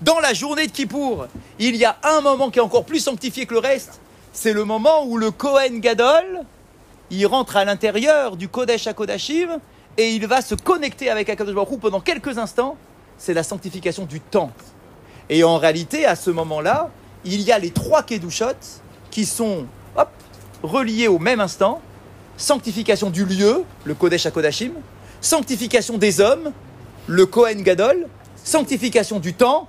Dans 0.00 0.18
la 0.18 0.34
journée 0.34 0.66
de 0.66 0.72
Kippour, 0.72 1.26
il 1.58 1.76
y 1.76 1.84
a 1.84 1.96
un 2.02 2.20
moment 2.20 2.50
qui 2.50 2.58
est 2.58 2.62
encore 2.62 2.84
plus 2.84 2.98
sanctifié 2.98 3.46
que 3.46 3.54
le 3.54 3.60
reste. 3.60 4.00
C'est 4.32 4.52
le 4.52 4.64
moment 4.64 5.04
où 5.04 5.18
le 5.18 5.30
Kohen 5.30 5.80
Gadol, 5.80 6.40
il 7.10 7.26
rentre 7.26 7.56
à 7.56 7.64
l'intérieur 7.64 8.36
du 8.36 8.48
Kodesh 8.48 8.86
HaKodashim 8.86 9.58
et 9.96 10.10
il 10.10 10.26
va 10.26 10.40
se 10.40 10.54
connecter 10.54 11.10
avec 11.10 11.28
Akadosh 11.28 11.54
Baruch 11.54 11.78
pendant 11.78 12.00
quelques 12.00 12.38
instants. 12.38 12.76
C'est 13.18 13.34
la 13.34 13.42
sanctification 13.42 14.04
du 14.04 14.20
temps. 14.20 14.50
Et 15.28 15.44
en 15.44 15.58
réalité, 15.58 16.06
à 16.06 16.16
ce 16.16 16.30
moment-là, 16.30 16.90
il 17.24 17.42
y 17.42 17.52
a 17.52 17.58
les 17.58 17.70
trois 17.70 18.02
Kedushot 18.02 18.56
qui 19.10 19.26
sont 19.26 19.66
hop, 19.96 20.08
reliés 20.62 21.06
au 21.06 21.18
même 21.18 21.40
instant. 21.40 21.80
Sanctification 22.40 23.10
du 23.10 23.26
lieu, 23.26 23.64
le 23.84 23.92
Kodesh 23.92 24.24
HaKodashim. 24.24 24.72
Sanctification 25.20 25.98
des 25.98 26.22
hommes, 26.22 26.52
le 27.06 27.26
Kohen 27.26 27.62
Gadol. 27.62 28.06
Sanctification 28.42 29.20
du 29.20 29.34
temps, 29.34 29.68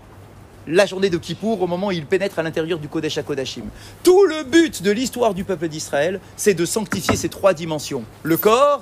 la 0.68 0.86
journée 0.86 1.10
de 1.10 1.18
Kippour, 1.18 1.62
au 1.62 1.68
moment 1.68 1.88
où 1.88 1.92
il 1.92 2.06
pénètre 2.06 2.40
à 2.40 2.44
l'intérieur 2.44 2.80
du 2.80 2.88
Kodesh 2.88 3.18
HaKodashim. 3.18 3.64
Tout 4.04 4.24
le 4.26 4.44
but 4.46 4.82
de 4.84 4.90
l'histoire 4.90 5.34
du 5.34 5.44
peuple 5.44 5.68
d'Israël, 5.68 6.22
c'est 6.38 6.54
de 6.54 6.64
sanctifier 6.64 7.18
ces 7.18 7.28
trois 7.28 7.54
dimensions. 7.54 8.06
Le 8.24 8.38
corps, 8.38 8.82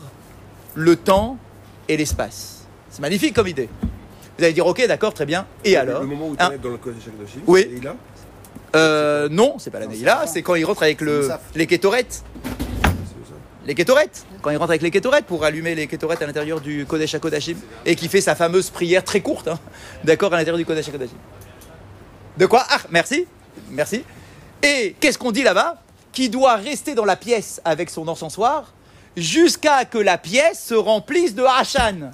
le 0.76 0.96
temps 0.96 1.38
et 1.88 1.98
l'espace. 1.98 2.68
C'est 2.92 3.02
magnifique 3.02 3.34
comme 3.36 3.48
idée. 3.48 3.70
Vous 4.38 4.44
allez 4.44 4.54
dire, 4.54 4.68
ok, 4.68 4.86
d'accord, 4.88 5.16
très 5.16 5.26
bien. 5.26 5.48
Et 5.66 5.76
alors 5.76 6.02
Le 6.02 6.08
moment 6.08 6.28
où 6.30 6.36
tu 6.36 6.44
Hein 6.44 6.52
dans 6.62 6.70
le 6.70 6.78
chaque 7.04 7.18
dossier, 7.20 7.42
Oui. 7.48 7.68
et 7.76 7.82
là, 7.82 7.96
Euh, 8.76 9.28
non, 9.32 9.56
c'est 9.58 9.72
pas 9.72 9.80
la 9.80 9.88
Neila, 9.88 10.28
c'est 10.28 10.44
quand 10.44 10.54
il 10.54 10.64
rentre 10.64 10.84
avec 10.84 11.02
le, 11.02 11.28
les 11.56 11.66
kétorettes. 11.66 12.24
Les 13.70 13.76
kétorettes. 13.76 14.26
Quand 14.42 14.50
il 14.50 14.58
rentre 14.58 14.72
avec 14.72 14.82
les 14.82 14.90
kétorettes 14.90 15.28
pour 15.28 15.46
allumer 15.46 15.76
les 15.76 15.86
kétorettes 15.86 16.24
à 16.24 16.26
l'intérieur 16.26 16.60
du 16.60 16.88
Kodesh 16.88 17.14
HaKodashim 17.14 17.56
et 17.86 17.96
qui 17.96 18.08
fait 18.08 18.20
sa 18.20 18.34
fameuse 18.34 18.72
prière 18.72 19.04
très 19.04 19.22
courte, 19.22 19.48
hein, 19.48 19.60
d'accord, 20.04 20.34
à 20.34 20.38
l'intérieur 20.38 20.58
du 20.58 20.66
Kodesh 20.66 20.88
HaKodashim. 20.88 21.18
De 22.36 22.48
quoi? 22.48 22.66
Ah, 22.68 22.80
merci, 22.90 23.28
merci. 23.70 24.04
Et 24.64 24.96
qu'est-ce 25.00 25.20
qu'on 25.20 25.32
dit 25.32 25.44
là-bas? 25.44 25.84
Qui 26.12 26.30
doit 26.30 26.56
rester 26.56 26.96
dans 26.96 27.06
la 27.06 27.16
pièce 27.16 27.62
avec 27.64 27.92
son 27.92 28.08
encensoir 28.08 28.74
jusqu'à 29.16 29.86
que 29.86 30.00
la 30.00 30.18
pièce 30.18 30.66
se 30.66 30.74
remplisse 30.74 31.36
de 31.36 31.44
Hachan. 31.44 32.10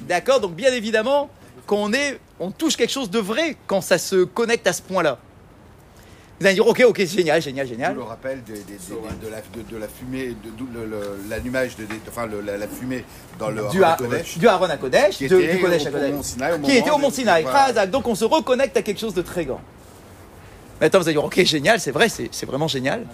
D'accord 0.00 0.40
Donc 0.40 0.56
bien 0.56 0.72
évidemment 0.72 1.30
qu'on 1.68 1.92
est, 1.92 2.18
on 2.40 2.50
touche 2.50 2.74
quelque 2.74 2.90
chose 2.90 3.08
de 3.08 3.20
vrai 3.20 3.56
quand 3.68 3.82
ça 3.82 3.98
se 3.98 4.24
connecte 4.24 4.66
à 4.66 4.72
ce 4.72 4.82
point-là. 4.82 5.20
Vous 6.40 6.46
allez 6.46 6.54
dire, 6.54 6.66
ok, 6.66 6.82
ok, 6.88 6.96
c'est 7.00 7.06
génial, 7.18 7.42
génial, 7.42 7.66
génial. 7.66 7.94
Le 7.94 8.02
rappel 8.02 8.42
des- 8.44 8.54
des- 8.54 8.60
de, 8.62 9.28
la, 9.30 9.42
de, 9.42 9.70
de 9.70 9.76
la 9.76 9.86
fumée, 9.88 10.28
de, 10.28 11.28
l'allumage 11.28 11.76
de, 11.76 11.84
enfin 12.08 12.26
le- 12.26 12.40
la, 12.40 12.56
la 12.56 12.66
fumée 12.66 13.04
dans 13.38 13.50
le 13.50 13.68
Du, 13.70 13.84
Haron 13.84 13.92
Har- 13.92 13.96
Kodesh, 13.98 14.38
du 14.38 14.48
Aaron 14.48 14.64
à 14.70 14.76
Kodesh, 14.78 15.16
qui 15.18 15.28
de- 15.28 15.38
était 15.38 15.56
du 15.56 15.60
Kodesh 15.62 15.82
au- 15.82 15.88
à 15.88 15.90
Kodesh. 15.90 16.10
au 16.10 16.14
Mont 16.14 16.22
Sinaï, 16.22 16.52
au 16.54 16.58
qui 16.60 16.76
était 16.76 16.90
au 16.90 16.96
Mont 16.96 17.10
Sinaï. 17.10 17.42
voilà. 17.42 17.86
Donc 17.86 18.06
on 18.08 18.14
se 18.14 18.24
reconnecte 18.24 18.74
à 18.74 18.80
quelque 18.80 18.98
chose 19.00 19.12
de 19.12 19.20
très 19.20 19.44
grand. 19.44 19.60
Maintenant 20.80 21.00
vous 21.00 21.08
allez 21.08 21.14
dire, 21.14 21.24
ok, 21.24 21.44
génial, 21.44 21.78
c'est 21.78 21.90
vrai, 21.90 22.08
c'est 22.08 22.46
vraiment 22.46 22.68
génial. 22.68 23.04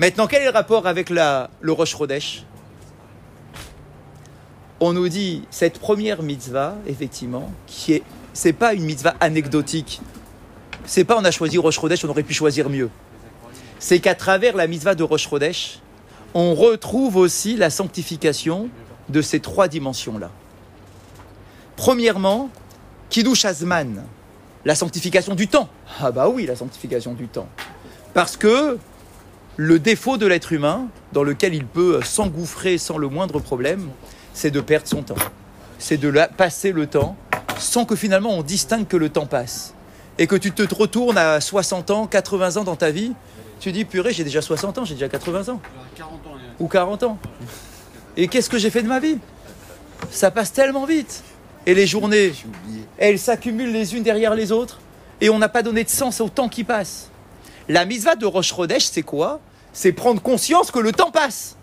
Maintenant, 0.00 0.26
quel 0.26 0.42
est 0.42 0.46
le 0.46 0.50
rapport 0.50 0.88
avec 0.88 1.08
la, 1.08 1.48
le 1.60 1.70
Rosh 1.70 1.96
Chodesh 1.96 2.42
On 4.80 4.92
nous 4.92 5.08
dit, 5.08 5.44
cette 5.52 5.78
première 5.78 6.20
mitzvah, 6.22 6.74
effectivement, 6.88 7.50
qui 7.68 7.92
est, 7.94 8.02
c'est 8.34 8.52
pas 8.52 8.74
une 8.74 8.82
mitzvah 8.84 9.14
anecdotique. 9.20 10.00
C'est 10.86 11.04
pas 11.04 11.16
on 11.18 11.24
a 11.24 11.30
choisi 11.30 11.58
Rosh 11.58 11.80
Chodesh, 11.80 12.04
on 12.04 12.08
aurait 12.08 12.22
pu 12.22 12.32
choisir 12.32 12.70
mieux. 12.70 12.90
C'est 13.78 13.98
qu'à 13.98 14.14
travers 14.14 14.56
la 14.56 14.66
mitzvah 14.66 14.94
de 14.94 15.02
Rosh 15.02 15.28
Chodesh, 15.28 15.80
on 16.34 16.54
retrouve 16.54 17.16
aussi 17.16 17.56
la 17.56 17.70
sanctification 17.70 18.68
de 19.08 19.20
ces 19.20 19.40
trois 19.40 19.68
dimensions-là. 19.68 20.30
Premièrement, 21.76 22.50
Kiddush 23.10 23.44
Azman, 23.44 24.04
la 24.64 24.74
sanctification 24.74 25.34
du 25.34 25.48
temps. 25.48 25.68
Ah 26.00 26.10
bah 26.10 26.28
oui, 26.28 26.46
la 26.46 26.56
sanctification 26.56 27.14
du 27.14 27.28
temps. 27.28 27.48
Parce 28.14 28.36
que 28.36 28.78
le 29.56 29.78
défaut 29.78 30.16
de 30.16 30.26
l'être 30.26 30.52
humain, 30.52 30.88
dans 31.12 31.22
lequel 31.22 31.54
il 31.54 31.66
peut 31.66 32.00
s'engouffrer 32.02 32.78
sans 32.78 32.98
le 32.98 33.08
moindre 33.08 33.40
problème, 33.40 33.90
c'est 34.32 34.50
de 34.50 34.60
perdre 34.60 34.86
son 34.86 35.02
temps. 35.02 35.14
C'est 35.78 35.96
de 35.96 36.12
passer 36.36 36.72
le 36.72 36.86
temps 36.86 37.16
sans 37.58 37.84
que 37.84 37.96
finalement 37.96 38.30
on 38.30 38.42
distingue 38.42 38.86
que 38.86 38.96
le 38.96 39.08
temps 39.08 39.26
passe. 39.26 39.75
Et 40.18 40.26
que 40.26 40.36
tu 40.36 40.52
te 40.52 40.74
retournes 40.74 41.18
à 41.18 41.40
60 41.40 41.90
ans, 41.90 42.06
80 42.06 42.56
ans 42.56 42.64
dans 42.64 42.76
ta 42.76 42.90
vie, 42.90 43.12
tu 43.60 43.72
dis 43.72 43.84
purée, 43.84 44.12
j'ai 44.12 44.24
déjà 44.24 44.42
60 44.42 44.78
ans, 44.78 44.84
j'ai 44.84 44.94
déjà 44.94 45.08
80 45.08 45.52
ans. 45.52 45.60
Ou 46.58 46.68
40 46.68 47.02
ans. 47.02 47.18
Et 48.16 48.28
qu'est-ce 48.28 48.48
que 48.48 48.58
j'ai 48.58 48.70
fait 48.70 48.82
de 48.82 48.88
ma 48.88 49.00
vie? 49.00 49.18
Ça 50.10 50.30
passe 50.30 50.52
tellement 50.52 50.86
vite. 50.86 51.22
Et 51.66 51.74
les 51.74 51.86
journées, 51.86 52.32
elles 52.96 53.18
s'accumulent 53.18 53.72
les 53.72 53.94
unes 53.94 54.02
derrière 54.02 54.34
les 54.34 54.52
autres 54.52 54.78
et 55.20 55.30
on 55.30 55.38
n'a 55.38 55.48
pas 55.48 55.62
donné 55.62 55.84
de 55.84 55.88
sens 55.88 56.20
au 56.20 56.28
temps 56.28 56.48
qui 56.48 56.64
passe. 56.64 57.10
La 57.68 57.84
mitzvah 57.84 58.14
de 58.14 58.24
Rosh 58.24 58.54
Chodesh, 58.54 58.84
c'est 58.84 59.02
quoi? 59.02 59.40
C'est 59.72 59.92
prendre 59.92 60.22
conscience 60.22 60.70
que 60.70 60.78
le 60.78 60.92
temps 60.92 61.10
passe. 61.10 61.56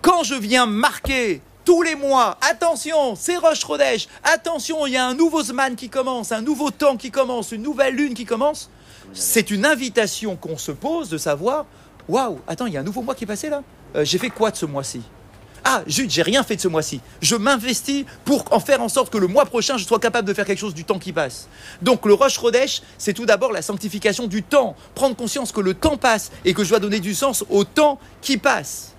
Quand 0.00 0.22
je 0.22 0.34
viens 0.34 0.66
marquer 0.66 1.42
tous 1.68 1.82
les 1.82 1.96
mois, 1.96 2.38
attention, 2.50 3.14
c'est 3.14 3.36
Rosh 3.36 3.60
Chodesh, 3.60 4.08
attention, 4.24 4.86
il 4.86 4.94
y 4.94 4.96
a 4.96 5.06
un 5.06 5.12
nouveau 5.12 5.42
Zman 5.42 5.76
qui 5.76 5.90
commence, 5.90 6.32
un 6.32 6.40
nouveau 6.40 6.70
temps 6.70 6.96
qui 6.96 7.10
commence, 7.10 7.52
une 7.52 7.60
nouvelle 7.60 7.94
lune 7.94 8.14
qui 8.14 8.24
commence, 8.24 8.70
c'est 9.12 9.50
une 9.50 9.66
invitation 9.66 10.34
qu'on 10.36 10.56
se 10.56 10.72
pose 10.72 11.10
de 11.10 11.18
savoir, 11.18 11.66
waouh, 12.08 12.40
attends, 12.46 12.64
il 12.64 12.72
y 12.72 12.78
a 12.78 12.80
un 12.80 12.84
nouveau 12.84 13.02
mois 13.02 13.14
qui 13.14 13.24
est 13.24 13.26
passé 13.26 13.50
là? 13.50 13.62
Euh, 13.96 14.02
J'ai 14.02 14.16
fait 14.16 14.30
quoi 14.30 14.50
de 14.50 14.56
ce 14.56 14.64
mois-ci? 14.64 15.02
Ah, 15.62 15.82
zut, 15.86 16.10
j'ai 16.10 16.22
rien 16.22 16.42
fait 16.42 16.56
de 16.56 16.62
ce 16.62 16.68
mois-ci. 16.68 17.02
Je 17.20 17.36
m'investis 17.36 18.06
pour 18.24 18.46
en 18.50 18.60
faire 18.60 18.80
en 18.80 18.88
sorte 18.88 19.12
que 19.12 19.18
le 19.18 19.26
mois 19.26 19.44
prochain, 19.44 19.76
je 19.76 19.84
sois 19.84 19.98
capable 19.98 20.26
de 20.26 20.32
faire 20.32 20.46
quelque 20.46 20.60
chose 20.60 20.72
du 20.72 20.84
temps 20.84 20.98
qui 20.98 21.12
passe. 21.12 21.48
Donc 21.82 22.06
le 22.06 22.14
Rosh 22.14 22.40
Chodesh, 22.40 22.80
c'est 22.96 23.12
tout 23.12 23.26
d'abord 23.26 23.52
la 23.52 23.60
sanctification 23.60 24.26
du 24.26 24.42
temps. 24.42 24.74
Prendre 24.94 25.16
conscience 25.16 25.52
que 25.52 25.60
le 25.60 25.74
temps 25.74 25.98
passe 25.98 26.30
et 26.46 26.54
que 26.54 26.64
je 26.64 26.70
dois 26.70 26.78
donner 26.78 27.00
du 27.00 27.14
sens 27.14 27.44
au 27.50 27.64
temps 27.64 27.98
qui 28.22 28.38
passe. 28.38 28.94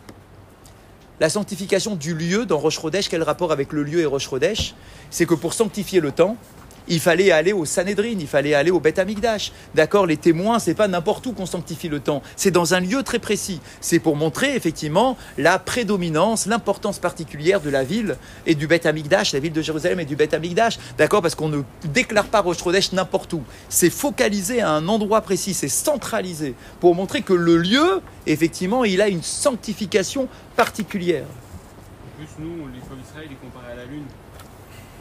La 1.20 1.30
sanctification 1.30 1.98
du 1.98 2.14
lieu 2.14 2.46
dans 2.46 2.58
Rosh 2.58 2.80
Chodesh, 2.80 3.10
quel 3.10 3.24
rapport 3.24 3.52
avec 3.52 3.74
le 3.74 3.84
lieu 3.84 4.00
et 4.00 4.06
Rosh 4.06 4.30
Chodesh 4.30 4.74
C'est 5.10 5.26
que 5.26 5.34
pour 5.34 5.54
sanctifier 5.54 6.00
le 6.00 6.14
temps, 6.14 6.38
il 6.88 7.00
fallait 7.00 7.32
aller 7.32 7.54
au 7.54 7.66
Sanhedrin, 7.66 8.16
il 8.20 8.28
fallait 8.28 8.54
aller 8.54 8.72
au 8.72 8.80
Beth 8.80 9.00
Amikdash. 9.00 9.52
D'accord, 9.76 10.06
les 10.06 10.18
témoins, 10.18 10.60
c'est 10.60 10.74
pas 10.74 10.88
n'importe 10.88 11.26
où 11.28 11.34
qu'on 11.34 11.46
sanctifie 11.46 11.90
le 11.90 12.00
temps, 12.00 12.22
c'est 12.36 12.52
dans 12.52 12.74
un 12.74 12.80
lieu 12.80 13.04
très 13.04 13.20
précis. 13.20 13.60
C'est 13.82 14.00
pour 14.00 14.16
montrer 14.16 14.56
effectivement 14.56 15.18
la 15.38 15.60
prédominance, 15.60 16.46
l'importance 16.46 17.00
particulière 17.00 17.62
de 17.62 17.70
la 17.70 17.84
ville 17.84 18.18
et 18.46 18.56
du 18.56 18.68
Beth 18.68 18.86
Amikdash, 18.86 19.34
la 19.34 19.40
ville 19.40 19.54
de 19.54 19.62
Jérusalem 19.62 20.00
et 20.00 20.06
du 20.06 20.16
Beth 20.16 20.34
Amikdash. 20.34 20.80
D'accord, 20.98 21.22
parce 21.22 21.36
qu'on 21.36 21.50
ne 21.50 21.62
déclare 21.86 22.28
pas 22.28 22.42
Rosh 22.42 22.60
n'importe 22.94 23.34
où. 23.34 23.44
C'est 23.70 23.90
focalisé 23.90 24.62
à 24.62 24.72
un 24.72 24.88
endroit 24.88 25.22
précis, 25.22 25.54
c'est 25.54 25.70
centralisé 25.70 26.56
pour 26.80 26.96
montrer 26.96 27.22
que 27.22 27.34
le 27.34 27.58
lieu, 27.58 28.02
effectivement, 28.26 28.84
il 28.84 29.02
a 29.02 29.08
une 29.08 29.24
sanctification 29.24 30.28
particulière. 30.56 31.26
En 31.26 32.18
plus, 32.18 32.44
nous, 32.44 32.68
l'école 32.68 32.98
d'Israël 32.98 33.30
est 33.32 33.46
comparé 33.46 33.74
à 33.74 33.76
la 33.76 33.86
Lune. 33.86 34.06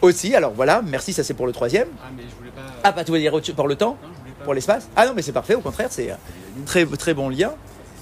Aussi, 0.00 0.34
alors 0.34 0.52
voilà, 0.52 0.80
merci, 0.84 1.12
ça 1.12 1.24
c'est 1.24 1.34
pour 1.34 1.46
le 1.46 1.52
troisième. 1.52 1.88
Ah, 2.02 2.08
mais 2.16 2.22
je 2.22 2.36
voulais 2.36 2.50
pas. 2.50 2.62
Ah, 2.84 2.92
pas 2.92 3.04
tu 3.04 3.12
veux 3.12 3.18
dire 3.18 3.32
pour 3.56 3.68
le 3.68 3.74
temps 3.76 3.96
Non, 4.00 4.08
je 4.14 4.20
voulais 4.20 4.32
pas. 4.38 4.44
Pour 4.44 4.54
l'espace 4.54 4.88
Ah 4.94 5.06
non, 5.06 5.12
mais 5.14 5.22
c'est 5.22 5.32
parfait, 5.32 5.54
au 5.54 5.60
contraire, 5.60 5.88
c'est 5.90 6.10
un 6.12 6.18
très, 6.66 6.86
très 6.86 7.14
bon 7.14 7.28
lien. 7.28 7.52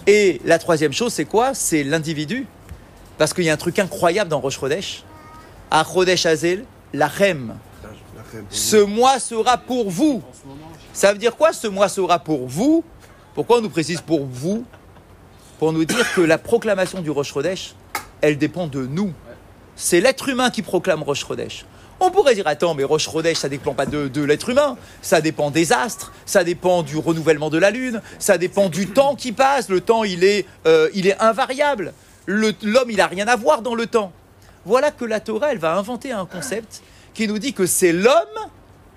Et 0.07 0.41
la 0.45 0.59
troisième 0.59 0.93
chose, 0.93 1.13
c'est 1.13 1.25
quoi? 1.25 1.55
C'est 1.55 1.83
l'individu. 1.83 2.47
Parce 3.19 3.33
qu'il 3.33 3.45
y 3.45 3.51
a 3.51 3.53
un 3.53 3.57
truc 3.57 3.79
incroyable 3.79 4.31
dans 4.31 4.41
Rosh 4.41 4.59
Chodesh. 4.61 5.05
À 5.71 5.85
Chodesh 5.85 6.27
Hazel, 6.27 6.65
la 6.93 7.09
Chem. 7.09 7.55
Ce 8.51 8.77
mois 8.77 9.19
sera 9.19 9.57
pour 9.57 9.91
vous. 9.91 10.23
Ça 10.93 11.13
veut 11.13 11.19
dire 11.19 11.37
quoi 11.37 11.53
Ce 11.53 11.67
mois 11.67 11.89
sera 11.89 12.19
pour 12.19 12.47
vous? 12.47 12.85
Pourquoi 13.35 13.59
on 13.59 13.63
nous 13.63 13.71
précise 13.71 14.01
pour 14.01 14.27
vous? 14.27 14.65
Pour 15.59 15.73
nous 15.73 15.85
dire 15.85 16.13
que 16.15 16.21
la 16.21 16.39
proclamation 16.39 17.01
du 17.01 17.11
Rosh 17.11 17.33
Chodesh, 17.33 17.75
elle 18.21 18.37
dépend 18.37 18.67
de 18.67 18.87
nous. 18.87 19.13
C'est 19.75 20.01
l'être 20.01 20.29
humain 20.29 20.51
qui 20.51 20.63
proclame 20.63 21.03
Rosh 21.03 21.25
Chodesh. 21.27 21.65
On 21.99 22.11
pourrait 22.11 22.35
dire, 22.35 22.47
attends, 22.47 22.75
mais 22.75 22.85
Rosh 22.85 23.09
Chodesh, 23.11 23.39
ça 23.39 23.49
dépend 23.49 23.73
pas 23.73 23.87
de, 23.87 24.21
l'être 24.23 24.51
humain, 24.51 24.77
ça 25.01 25.21
dépend 25.21 25.51
des 25.51 25.73
astres, 25.73 26.13
ça 26.27 26.45
dépend 26.45 26.83
du 26.83 26.99
renouvellement 26.99 27.49
de 27.49 27.59
la 27.59 27.71
lune, 27.71 28.03
ça 28.19 28.37
dépend 28.37 28.69
du 28.69 28.87
temps 28.89 29.17
qui 29.17 29.33
passe. 29.33 29.69
Le 29.71 29.81
temps, 29.81 30.05
il 30.05 30.23
est, 30.23 30.47
euh, 30.67 30.91
il 30.95 31.07
est 31.07 31.19
invariable. 31.21 31.95
Le- 32.27 32.55
L'homme, 32.63 32.91
il 32.91 33.01
a 33.01 33.07
rien 33.07 33.27
à 33.29 33.37
voir 33.37 33.63
dans 33.63 33.75
le 33.75 33.87
temps. 33.87 34.13
Voilà 34.67 34.91
que 34.91 35.05
la 35.05 35.21
Torah, 35.21 35.53
elle 35.53 35.59
va 35.59 35.75
inventer 35.77 36.13
un 36.13 36.27
concept 36.27 36.83
qui 37.15 37.29
nous 37.29 37.39
dit 37.39 37.55
que 37.55 37.67
c'est 37.67 37.93
l'homme 37.93 38.15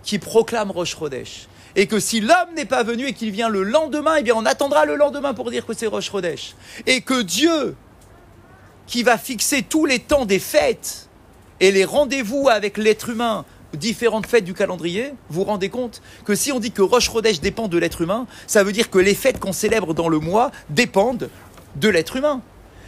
qui 0.03 0.19
proclame 0.19 0.71
Rosh 0.71 0.97
Chodesh. 0.97 1.47
Et 1.75 1.87
que 1.87 1.99
si 1.99 2.19
l'homme 2.19 2.55
n'est 2.55 2.65
pas 2.65 2.83
venu 2.83 3.05
et 3.05 3.13
qu'il 3.13 3.31
vient 3.31 3.47
le 3.47 3.63
lendemain, 3.63 4.15
eh 4.17 4.23
bien 4.23 4.33
on 4.35 4.45
attendra 4.45 4.85
le 4.85 4.95
lendemain 4.95 5.33
pour 5.33 5.51
dire 5.51 5.65
que 5.65 5.73
c'est 5.73 5.87
Rosh 5.87 6.09
Chodesh. 6.11 6.55
Et 6.87 7.01
que 7.01 7.21
Dieu, 7.21 7.75
qui 8.87 9.03
va 9.03 9.17
fixer 9.17 9.61
tous 9.61 9.85
les 9.85 9.99
temps 9.99 10.25
des 10.25 10.39
fêtes 10.39 11.08
et 11.59 11.71
les 11.71 11.85
rendez-vous 11.85 12.49
avec 12.49 12.77
l'être 12.77 13.09
humain, 13.09 13.45
différentes 13.73 14.25
fêtes 14.25 14.45
du 14.45 14.53
calendrier, 14.53 15.13
vous 15.29 15.41
vous 15.41 15.43
rendez 15.43 15.69
compte 15.69 16.01
que 16.25 16.35
si 16.35 16.51
on 16.51 16.59
dit 16.59 16.71
que 16.71 16.81
Rosh 16.81 17.11
Chodesh 17.11 17.39
dépend 17.39 17.67
de 17.67 17.77
l'être 17.77 18.01
humain, 18.01 18.27
ça 18.47 18.63
veut 18.63 18.71
dire 18.71 18.89
que 18.89 18.99
les 18.99 19.15
fêtes 19.15 19.39
qu'on 19.39 19.53
célèbre 19.53 19.93
dans 19.93 20.09
le 20.09 20.19
mois 20.19 20.51
dépendent 20.69 21.29
de 21.75 21.89
l'être 21.89 22.15
humain. 22.15 22.41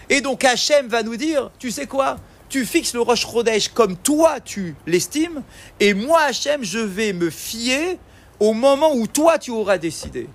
Et 0.10 0.22
donc 0.22 0.44
Hachem 0.44 0.88
va 0.88 1.04
nous 1.04 1.16
dire, 1.16 1.52
tu 1.60 1.72
sais 1.72 1.88
quoi 1.88 2.18
Tu 2.50 2.66
fixes 2.66 2.94
le 2.94 3.02
Rosh 3.02 3.28
Chodesh 3.28 3.70
comme 3.70 3.96
toi 3.96 4.40
tu 4.40 4.76
l'estimes, 4.88 5.44
et 5.80 5.94
moi 5.94 6.22
Hachem, 6.22 6.64
je 6.64 6.80
vais 6.80 7.14
me 7.14 7.30
fier 7.30 7.98
au 8.40 8.54
moment 8.54 8.94
où 8.96 9.08
toi 9.08 9.38
tu 9.38 9.52
auras 9.52 9.78
décidé. 9.78 10.28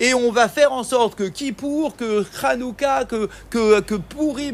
Et 0.00 0.12
on 0.12 0.32
va 0.32 0.48
faire 0.48 0.72
en 0.72 0.82
sorte 0.82 1.14
que 1.14 1.24
Kippour, 1.24 1.96
que 1.96 2.24
Hanouka, 2.42 3.04
que, 3.04 3.28
que, 3.48 3.80
que 3.80 3.94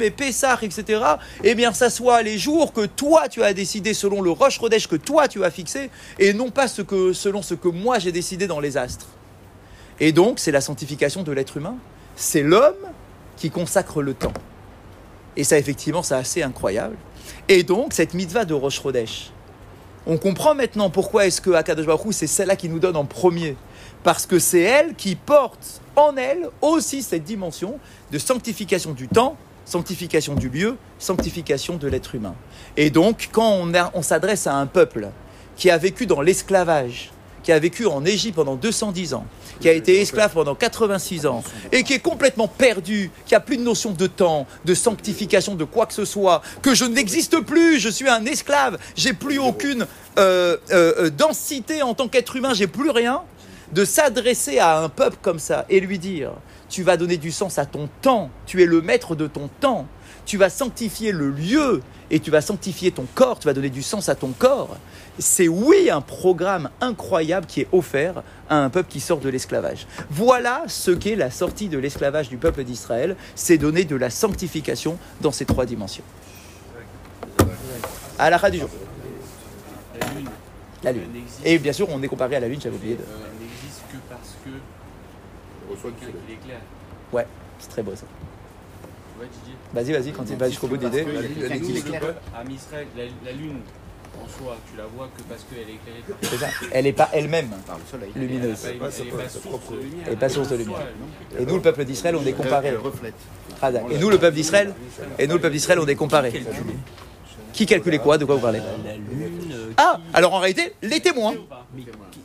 et 0.05 0.11
Pessah, 0.11 0.59
etc., 0.61 1.03
eh 1.42 1.55
bien, 1.55 1.72
ça 1.72 1.88
soit 1.88 2.22
les 2.22 2.38
jours 2.38 2.72
que 2.74 2.85
toi 2.85 3.29
tu 3.29 3.42
as 3.42 3.55
décidé 3.55 3.94
selon 3.94 4.20
le 4.20 4.31
Rosh 4.31 4.61
Chodesh 4.61 4.87
que 4.87 4.96
toi 4.96 5.29
tu 5.29 5.42
as 5.42 5.50
fixé, 5.50 5.90
et 6.18 6.35
non 6.35 6.50
pas 6.50 6.68
ce 6.68 6.83
que, 6.83 7.14
selon 7.14 7.40
ce 7.40 7.55
que 7.55 7.68
moi 7.68 7.98
j'ai 7.98 8.12
décidé 8.12 8.46
dans 8.46 8.61
les 8.61 8.76
astres. 8.76 9.07
Et 9.98 10.12
donc, 10.12 10.38
c'est 10.38 10.53
la 10.53 10.61
sanctification 10.61 11.22
de 11.22 11.33
l'être 11.33 11.57
humain. 11.57 11.76
C'est 12.16 12.42
l'homme 12.42 12.74
qui 13.37 13.50
consacre 13.50 14.03
le 14.03 14.14
temps. 14.14 14.33
Et 15.37 15.44
ça, 15.44 15.59
effectivement, 15.59 16.03
c'est 16.03 16.14
assez 16.14 16.42
incroyable. 16.42 16.96
Et 17.48 17.62
donc, 17.62 17.92
cette 17.92 18.14
mitzvah 18.14 18.44
de 18.44 18.55
Rosh 18.55 18.83
Chodesh, 18.83 19.31
on 20.07 20.16
comprend 20.16 20.55
maintenant 20.55 20.90
pourquoi 20.90 21.26
est-ce 21.26 21.40
que 21.40 21.50
Akadosh 21.50 21.87
Baruch 21.87 22.12
c'est 22.12 22.26
celle-là 22.26 22.57
qui 22.57 22.68
nous 22.68 22.79
donne 22.79 22.96
en 22.96 23.05
premier. 23.05 23.57
Parce 24.03 24.27
que 24.27 24.39
c'est 24.39 24.61
elle 24.61 24.95
qui 24.95 25.15
porte 25.15 25.81
en 25.97 26.17
elle 26.17 26.49
aussi 26.63 27.03
cette 27.03 27.25
dimension 27.25 27.79
de 28.11 28.19
sanctification 28.19 28.93
du 28.93 29.09
temps, 29.09 29.37
sanctification 29.67 30.35
du 30.35 30.49
lieu, 30.49 30.77
sanctification 30.99 31.77
de 31.77 31.87
l'être 31.87 32.15
humain. 32.15 32.35
Et 32.77 32.91
donc, 32.91 33.29
quand 33.33 33.63
on, 33.95 34.03
s'adresse 34.03 34.47
à 34.47 34.55
un 34.55 34.67
peuple 34.67 35.09
qui 35.57 35.71
a 35.71 35.79
vécu 35.79 36.07
dans 36.07 36.23
l'esclavage, 36.23 37.11
qui 37.43 37.53
a 37.53 37.59
vécu 37.59 37.87
en 37.87 38.05
Égypte 38.05 38.37
pendant 38.37 38.57
210 38.57 39.15
ans, 39.15 39.25
qui 39.61 39.69
a 39.69 39.73
été 39.73 40.01
esclave 40.01 40.33
pendant 40.33 40.55
86 40.55 41.27
ans, 41.27 41.43
et 41.73 41.85
qui 41.85 41.93
est 41.93 42.01
complètement 42.01 42.49
perdu, 42.49 43.11
qui 43.27 43.35
a 43.35 43.41
plus 43.41 43.57
de 43.57 43.63
notion 43.63 43.93
de 43.93 44.07
temps, 44.07 44.47
de 44.65 44.75
sanctification, 44.75 45.55
de 45.55 45.65
quoi 45.65 45.87
que 45.87 45.95
ce 45.95 46.05
soit, 46.05 46.43
que 46.63 46.75
je 46.75 46.85
n'existe 46.85 47.41
plus, 47.41 47.79
je 47.79 47.89
suis 47.89 48.09
un 48.09 48.25
esclave, 48.25 48.79
j'ai 48.97 49.13
plus 49.13 49.39
aucune 49.39 49.87
euh, 50.19 50.57
euh, 50.71 50.95
euh, 50.99 51.11
densité 51.11 51.83
en 51.83 51.95
tant 51.95 52.09
qu'être 52.09 52.37
humain, 52.37 52.55
j'ai 52.55 52.67
plus 52.67 52.91
rien, 52.91 53.23
de 53.72 53.85
s'adresser 53.85 54.59
à 54.59 54.80
un 54.80 54.88
peuple 54.88 55.16
comme 55.22 55.38
ça 55.38 55.66
et 55.68 55.80
lui 55.80 55.98
dire, 55.98 56.33
tu 56.68 56.83
vas 56.83 56.96
donner 56.96 57.16
du 57.16 57.30
sens 57.30 57.59
à 57.59 57.66
ton 57.66 57.88
temps, 58.02 58.30
tu 58.46 58.62
es 58.62 58.66
le 58.66 58.80
maître 58.80 59.14
de 59.14 59.26
ton 59.26 59.48
temps, 59.61 59.87
tu 60.26 60.37
vas 60.37 60.50
sanctifier 60.50 61.12
le 61.12 61.30
lieu 61.30 61.83
et 62.11 62.20
tu 62.20 62.30
vas 62.30 62.40
sanctifier 62.40 62.90
ton 62.90 63.06
corps, 63.14 63.38
tu 63.38 63.46
vas 63.46 63.52
donner 63.52 63.70
du 63.70 63.83
sens 63.83 64.09
à 64.09 64.14
ton 64.14 64.33
corps. 64.37 64.76
C'est 65.18 65.48
oui 65.48 65.90
un 65.90 66.00
programme 66.00 66.70
incroyable 66.80 67.46
qui 67.46 67.61
est 67.61 67.68
offert 67.72 68.22
à 68.48 68.56
un 68.56 68.70
peuple 68.70 68.88
qui 68.90 69.00
sort 69.00 69.18
de 69.20 69.28
l'esclavage. 69.28 69.87
Voilà 70.11 70.64
ce 70.66 70.90
qu'est 70.90 71.16
la 71.16 71.30
sortie 71.30 71.68
de 71.68 71.78
l'esclavage 71.78 72.28
du 72.28 72.37
peuple 72.37 72.64
d'Israël, 72.64 73.16
c'est 73.35 73.59
donner 73.59 73.85
de 73.85 73.96
la 73.96 74.11
sanctification 74.11 74.98
dans 75.20 75.33
ces 75.33 75.44
trois 75.44 75.66
dimensions. 75.66 76.04
À 78.18 78.30
la 78.30 78.50
du 78.50 78.59
jour. 78.59 78.68
La 80.83 80.92
lune. 80.92 81.09
Et 81.44 81.59
bien 81.59 81.72
sûr, 81.72 81.88
on 81.90 82.02
est 82.02 82.09
comparé 82.09 82.37
à 82.37 82.40
la 82.40 82.48
lune, 82.48 82.61
j'avais 82.61 82.76
oublié 82.76 82.94
de... 82.94 83.00
euh, 83.00 83.04
elle 83.04 83.46
n'existe 83.46 83.83
que 83.90 83.96
parce 84.09 84.37
que 84.44 84.50
Ouais, 87.12 87.27
c'est 87.59 87.69
très 87.71 87.83
beau 87.83 87.93
ça. 87.95 88.05
Ouais, 89.21 89.27
Didier. 89.27 89.55
Vas-y, 89.95 90.03
vas-y, 90.03 90.12
quand 90.12 90.25
il 90.31 90.37
va 90.37 90.49
jusqu'au 90.49 90.66
bout 90.69 90.77
de 90.77 90.85
l'idée. 90.87 91.03
Peuple, 91.03 92.14
à 92.35 92.51
Israël, 92.51 92.87
la, 92.97 93.05
la 93.25 93.33
lune, 93.37 93.59
en 94.23 94.29
soi, 94.29 94.57
tu 94.71 94.77
la 94.79 94.85
vois 94.87 95.09
que 95.16 95.23
parce 95.25 95.45
qu'elle 95.45 95.59
est 95.59 95.62
éclairée 95.62 96.03
par 96.09 96.16
C'est 96.23 96.37
ça. 96.38 96.47
Elle 96.73 96.85
n'est 96.85 96.93
pas 96.93 97.09
elle-même 97.12 97.51
lumineuse. 98.16 98.59
Elle 98.66 98.73
n'est 98.75 98.79
pas, 98.79 98.88
elle 98.99 99.07
est 99.07 99.11
pas 99.11 99.29
source 99.29 99.71
de 99.71 99.77
lumière. 99.77 100.05
Elle 100.07 100.12
est 100.12 100.16
pas 100.16 100.29
source 100.29 100.49
de 100.49 100.55
En 100.55 100.59
lumière. 100.59 100.77
soi, 100.77 100.87
elle- 101.37 101.43
Et 101.43 101.47
nous, 101.47 101.55
le 101.57 101.61
peuple 101.62 101.85
d'Israël, 101.85 102.16
on 102.16 102.25
est 102.27 102.33
comparé. 102.33 102.75
Et 103.90 103.99
nous, 103.99 104.11
le 104.11 104.19
peuple 104.19 104.35
d'Israël, 104.37 104.75
et 105.19 105.27
nous, 105.27 105.35
le 105.35 105.40
peuple 105.40 105.53
d'Israël, 105.55 105.79
on 105.81 105.87
est 105.87 105.95
comparé. 105.97 106.43
Qui 107.53 107.66
calculait 107.66 107.99
quoi? 107.99 108.16
De 108.16 108.25
quoi 108.25 108.37
vous 108.37 108.40
parlez? 108.40 108.61
La 108.85 108.95
lune. 108.95 109.75
Ah, 109.77 109.99
alors 110.14 110.35
en 110.35 110.38
réalité, 110.38 110.73
les 110.83 111.01
témoins. 111.01 111.35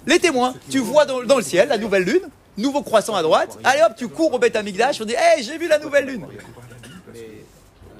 Les 0.07 0.19
témoins. 0.19 0.53
Tu 0.69 0.79
vois 0.79 1.05
dans, 1.05 1.23
dans 1.23 1.37
le 1.37 1.43
ciel 1.43 1.67
la 1.67 1.77
nouvelle 1.77 2.03
lune, 2.03 2.21
nouveau 2.57 2.81
croissant 2.81 3.15
à 3.15 3.21
droite. 3.21 3.57
Allez 3.63 3.81
hop, 3.81 3.93
tu 3.97 4.07
cours 4.07 4.33
au 4.33 4.39
Beth 4.39 4.55
Amikdash, 4.55 5.01
on 5.01 5.05
dit 5.05 5.13
Hé, 5.13 5.43
j'ai 5.43 5.57
vu 5.57 5.67
la 5.67 5.79
nouvelle 5.79 6.05
lune. 6.05 6.25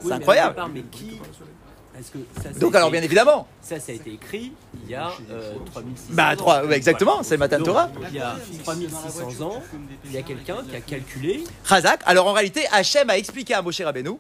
C'est 0.02 0.12
incroyable. 0.12 0.56
Parce 1.94 2.10
que 2.10 2.18
ça, 2.44 2.54
ça 2.54 2.60
Donc 2.60 2.76
alors 2.76 2.92
bien 2.92 3.02
évidemment, 3.02 3.48
Ça, 3.62 3.80
ça 3.80 3.94
a 3.94 3.96
été 3.96 4.12
écrit 4.12 4.52
il 4.84 4.92
y 4.92 4.96
a 4.96 5.12
euh, 5.32 5.54
3600 5.72 6.08
bah 6.10 6.34
ans. 6.38 6.68
ouais, 6.68 6.76
exactement, 6.76 7.24
c'est 7.24 7.38
le 7.38 7.48
Donc, 7.48 7.64
Torah. 7.64 7.90
Il 8.10 8.16
y 8.16 8.20
a 8.20 8.36
3600 8.64 9.46
ans, 9.46 9.64
il 10.04 10.12
y 10.12 10.18
a 10.18 10.22
quelqu'un 10.22 10.58
qui 10.70 10.76
a 10.76 10.82
calculé. 10.82 11.44
Razak. 11.64 12.02
Alors 12.06 12.28
en 12.28 12.34
réalité, 12.34 12.66
Hachem 12.74 13.10
a 13.10 13.18
expliqué 13.18 13.54
à 13.54 13.62
Moshe 13.62 13.80
Rabbeinu 13.80 14.18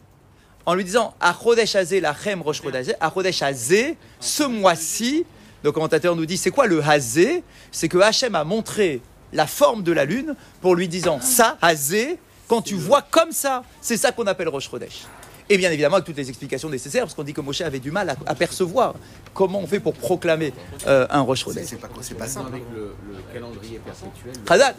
en 0.65 0.73
lui 0.73 0.85
disant 0.85 1.15
Achodesh 1.19 1.75
Hazé, 1.75 1.99
la 1.99 2.15
Chem 2.15 2.41
Rosh 2.41 2.61
Chodesh, 2.61 2.95
Achodesh 3.01 3.41
Hazé, 3.41 3.97
ce 4.21 4.43
mois-ci. 4.43 5.25
Le 5.61 5.71
commentateur 5.73 6.15
nous 6.15 6.25
dit 6.25 6.37
c'est 6.37 6.51
quoi 6.51 6.67
le 6.67 6.81
Hazé 6.81 7.43
C'est 7.73 7.89
que 7.89 7.97
Hachem 7.97 8.35
a 8.35 8.45
montré 8.45 9.01
la 9.35 9.45
forme 9.47 9.83
de 9.83 9.91
la 9.91 10.05
lune 10.05 10.35
pour 10.61 10.75
lui 10.75 10.87
disant 10.87 11.19
ça, 11.21 11.57
Hazé, 11.61 12.17
quand 12.47 12.61
tu 12.61 12.75
vois 12.75 13.01
comme 13.03 13.31
ça, 13.31 13.63
c'est 13.81 13.97
ça 13.97 14.11
qu'on 14.11 14.25
appelle 14.27 14.47
Rosh 14.49 14.69
Chodesh. 14.69 15.03
Et 15.47 15.57
bien 15.59 15.69
évidemment 15.71 15.97
avec 15.97 16.07
toutes 16.07 16.17
les 16.17 16.27
explications 16.27 16.69
nécessaires, 16.69 17.03
parce 17.03 17.13
qu'on 17.13 17.21
dit 17.23 17.33
que 17.33 17.41
Moshe 17.41 17.61
avait 17.61 17.79
du 17.79 17.91
mal 17.91 18.09
à, 18.09 18.15
à 18.25 18.33
percevoir 18.33 18.95
comment 19.33 19.59
on 19.59 19.67
fait 19.67 19.79
pour 19.79 19.93
proclamer 19.93 20.53
euh, 20.87 21.05
un 21.11 21.21
Rosh 21.21 21.41
C'est 21.41 21.45
Chodesh. 21.45 21.65
c'est 21.67 21.75
pas, 21.79 21.89
c'est 22.01 22.17
pas 22.17 22.27
simple. 22.27 22.47
Avec 22.51 22.63
le, 22.73 22.95
le 23.07 23.33
calendrier 23.33 23.79
perpétuel, 23.85 24.33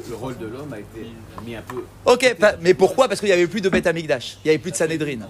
le, 0.05 0.11
le 0.11 0.17
rôle 0.17 0.37
de 0.39 0.47
l'homme 0.47 0.73
a 0.73 0.81
été 0.81 1.07
mis 1.47 1.55
un 1.55 1.63
peu. 1.63 1.85
Ok, 2.05 2.35
pas- 2.41 2.57
mais 2.61 2.75
pourquoi? 2.75 3.07
Parce 3.07 3.21
qu'il 3.21 3.29
n'y 3.29 3.33
avait 3.35 3.47
plus 3.47 3.61
de 3.61 3.69
Beth 3.69 3.87
Amikdash, 3.87 4.39
il 4.45 4.49
n'y 4.49 4.51
avait 4.51 4.59
plus 4.59 4.73
de 4.73 4.77
Sanhedrin. 4.77 5.29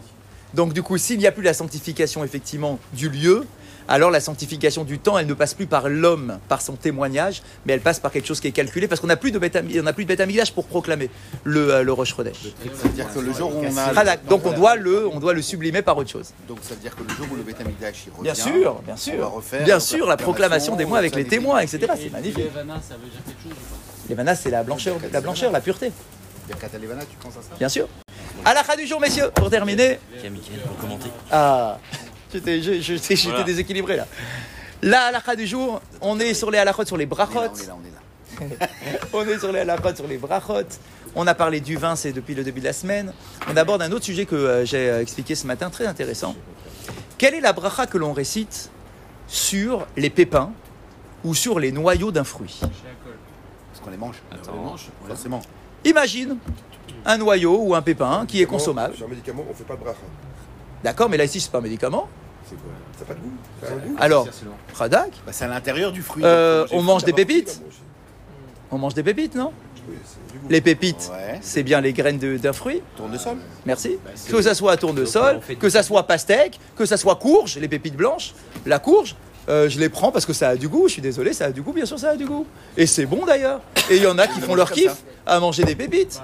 Donc 0.54 0.72
du 0.72 0.82
coup, 0.82 0.96
s'il 0.96 1.18
n'y 1.18 1.26
a 1.26 1.32
plus 1.32 1.42
la 1.42 1.52
sanctification 1.52 2.24
effectivement 2.24 2.78
du 2.94 3.10
lieu, 3.10 3.44
alors 3.88 4.10
la 4.10 4.20
sanctification 4.20 4.84
du 4.84 4.98
temps, 4.98 5.18
elle 5.18 5.26
ne 5.26 5.34
passe 5.34 5.54
plus 5.54 5.66
par 5.66 5.88
l'homme, 5.88 6.38
par 6.48 6.60
son 6.60 6.74
témoignage, 6.74 7.42
mais 7.64 7.72
elle 7.72 7.80
passe 7.80 8.00
par 8.00 8.10
quelque 8.10 8.26
chose 8.26 8.40
qui 8.40 8.48
est 8.48 8.52
calculé, 8.52 8.88
parce 8.88 9.00
qu'on 9.00 9.06
n'a 9.06 9.16
plus 9.16 9.30
de 9.32 9.38
Ami- 9.56 9.80
on 9.80 9.92
plus 9.92 10.04
de 10.04 10.10
pour 10.50 10.66
proclamer 10.66 11.08
le, 11.44 11.72
euh, 11.72 11.82
le 11.82 11.92
Rosh 11.92 12.14
Chodesh. 12.16 12.36
C'est-à-dire 12.74 13.12
que 13.12 13.18
le 13.20 13.32
jour 13.32 13.54
où 13.54 13.62
on 13.64 13.76
a. 13.76 13.92
Razak. 13.92 14.24
Donc 14.26 14.44
on 14.46 14.52
doit, 14.52 14.76
le, 14.76 15.06
on 15.08 15.20
doit 15.20 15.32
le 15.32 15.42
sublimer 15.42 15.82
par 15.82 15.96
autre 15.96 16.10
chose. 16.10 16.30
Donc 16.48 16.58
ça 16.62 16.74
veut 16.74 16.80
dire 16.80 16.94
que 16.96 17.02
le 17.02 17.08
jour 17.10 17.26
où 17.30 17.36
le 17.36 17.42
Amikdash 17.60 18.04
il 18.06 18.10
revient. 18.10 18.22
Bien 18.22 18.34
sûr, 18.34 18.52
bien 18.52 18.72
on 18.86 18.90
va 18.90 18.96
sûr. 18.96 19.32
refaire 19.32 19.64
Bien 19.64 19.80
sûr, 19.80 20.06
la 20.06 20.16
proclamation 20.16 20.76
des 20.76 20.84
mois 20.84 20.98
avec 20.98 21.14
les 21.14 21.24
témoins, 21.26 21.60
etc. 21.60 21.78
Et- 21.82 21.96
C'est 21.96 22.06
et 22.06 22.10
magnifique. 22.10 22.44
Levana, 22.44 22.80
ça 22.86 22.94
veut 22.94 23.08
dire 23.08 23.20
quelque 23.26 23.42
chose 23.42 23.52
c'est 24.34 24.50
la 24.50 24.62
blancheur, 24.62 24.96
la 25.12 25.20
blancheur, 25.20 25.52
la 25.52 25.60
pureté, 25.60 25.90
bien 27.58 27.68
sûr. 27.68 27.88
À 28.44 28.54
la 28.54 28.62
du 28.76 28.86
jour, 28.86 29.00
messieurs, 29.00 29.30
pour 29.34 29.50
terminer. 29.50 29.98
Il 30.18 30.24
y 30.24 30.26
a 30.26 30.30
Mickaël 30.30 30.60
pour 30.60 30.76
commenter. 30.76 31.08
Ah, 31.32 31.78
j'étais 32.32 32.62
je- 32.62 32.80
je- 32.80 32.94
j'étais 32.94 33.14
Voilà. 33.28 33.42
déséquilibré 33.44 33.96
là. 33.96 34.06
La 34.82 35.06
halakha 35.06 35.36
du 35.36 35.46
jour, 35.46 35.80
on 36.00 36.20
est 36.20 36.34
sur 36.34 36.50
les 36.50 36.58
halakhot, 36.58 36.84
sur 36.84 36.96
les 36.96 37.04
On 37.04 37.06
est 37.06 37.10
là, 37.18 37.24
brachot. 37.26 37.38
on 37.38 37.42
est 37.56 37.66
là, 37.66 37.76
on 38.40 38.44
est 38.44 38.60
là. 38.60 38.68
On 39.12 39.22
est 39.24 39.38
sur 39.40 39.52
les 39.52 39.60
halakhot, 39.60 39.94
sur 39.96 40.06
les 40.06 40.18
brachot. 40.18 40.68
On 41.14 41.26
a 41.26 41.34
parlé 41.34 41.60
du 41.60 41.76
vin, 41.76 41.96
c'est 41.96 42.12
depuis 42.12 42.34
le 42.34 42.44
début 42.44 42.60
de 42.60 42.66
la 42.66 42.74
semaine. 42.74 43.12
On 43.50 43.56
aborde 43.56 43.80
un 43.80 43.90
autre 43.92 44.04
sujet 44.04 44.26
que 44.26 44.34
euh, 44.36 44.64
j'ai 44.66 44.90
euh, 44.90 45.00
expliqué 45.00 45.34
ce 45.34 45.46
matin, 45.46 45.70
très 45.70 45.86
intéressant. 45.86 46.34
Quelle 47.16 47.32
est 47.34 47.40
la 47.40 47.54
bracha 47.54 47.86
que 47.86 47.96
l'on 47.96 48.12
récite 48.12 48.70
sur 49.26 49.86
les 49.96 50.10
pépins 50.10 50.52
ou 51.24 51.34
sur 51.34 51.58
les 51.58 51.72
noyaux 51.72 52.12
d'un 52.12 52.24
fruit? 52.24 52.60
Parce 52.60 53.82
qu'on 53.82 53.90
les 53.90 53.96
mange. 53.96 54.16
On 54.30 54.52
les 54.52 54.58
mange, 54.60 54.82
voilà. 55.00 55.14
Forcément. 55.14 55.40
Imagine 55.86 56.36
un 57.06 57.16
noyau 57.16 57.58
ou 57.62 57.74
un 57.74 57.80
pépin 57.82 58.26
qui 58.28 58.42
est 58.42 58.46
consommable. 58.46 58.94
Sur 58.96 59.06
un 59.06 59.10
médicament, 59.10 59.44
on 59.50 59.54
fait 59.54 59.64
pas 59.64 59.76
de 59.76 59.80
bracha. 59.80 59.98
D'accord, 60.86 61.08
mais 61.10 61.16
là 61.16 61.24
ici, 61.24 61.40
c'est 61.40 61.50
pas 61.50 61.58
un 61.58 61.62
médicament. 61.62 62.06
C'est 62.48 62.54
quoi 62.54 62.70
Ça 62.96 63.00
n'a 63.00 63.06
pas 63.08 63.14
de 63.14 63.18
goût 63.18 63.32
Ça 63.60 63.66
a 63.66 63.72
un 63.72 63.78
goût 63.88 63.96
Alors, 63.98 64.28
Radak, 64.72 65.10
Bah, 65.26 65.32
c'est 65.32 65.44
à 65.44 65.48
l'intérieur 65.48 65.90
du 65.90 66.00
fruit. 66.00 66.22
Euh, 66.24 66.64
on 66.70 66.80
mange 66.80 67.02
des 67.02 67.12
pépites 67.12 67.60
on 68.70 68.78
mange 68.78 68.94
des 68.94 69.02
pépites, 69.02 69.34
non 69.34 69.52
Oui. 69.88 69.96
Les 70.48 70.60
pépites, 70.60 71.10
Ouais. 71.12 71.38
c'est 71.42 71.64
bien 71.64 71.80
les 71.80 71.92
graines 71.92 72.18
de- 72.18 72.36
d'un 72.36 72.52
fruit. 72.52 72.82
Tournesol. 72.96 73.36
Merci. 73.64 73.98
Bah, 74.04 74.10
Que 74.30 74.40
ça 74.42 74.54
soit 74.54 74.76
tournesol, 74.76 75.40
que 75.58 75.68
ça 75.68 75.82
soit 75.82 76.04
pastèque, 76.04 76.60
que 76.76 76.84
ça 76.86 76.96
soit 76.96 77.16
courge, 77.16 77.58
les 77.58 77.66
pépites 77.68 77.96
blanches. 77.96 78.32
La 78.64 78.78
courge, 78.78 79.16
euh, 79.48 79.68
je 79.68 79.80
les 79.80 79.88
prends 79.88 80.12
parce 80.12 80.24
que 80.26 80.32
ça 80.32 80.50
a 80.50 80.56
du 80.56 80.68
goût. 80.68 80.86
Je 80.86 80.92
suis 80.94 81.02
désolé, 81.02 81.32
ça 81.32 81.46
a 81.46 81.50
du 81.50 81.62
goût, 81.62 81.72
bien 81.72 81.84
sûr, 81.86 81.98
ça 81.98 82.10
a 82.10 82.16
du 82.16 82.26
goût. 82.26 82.46
Et 82.76 82.86
c'est 82.86 83.06
bon 83.06 83.24
d'ailleurs. 83.26 83.60
Et 83.90 83.96
il 83.96 84.02
y 84.02 84.06
en 84.06 84.18
a 84.18 84.28
qui 84.28 84.40
font 84.40 84.54
leur 84.54 84.70
kiff 84.70 84.92
ça. 84.92 84.96
à 85.26 85.40
manger 85.40 85.64
des 85.64 85.74
pépites. 85.74 86.20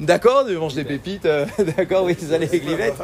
D'accord, 0.00 0.44
de 0.44 0.56
manger 0.56 0.76
des 0.76 0.84
pépites. 0.84 1.26
euh, 1.26 1.46
D'accord, 1.76 2.04
oui, 2.04 2.16
ça 2.18 2.38
les 2.38 2.46
glivettes. 2.46 2.94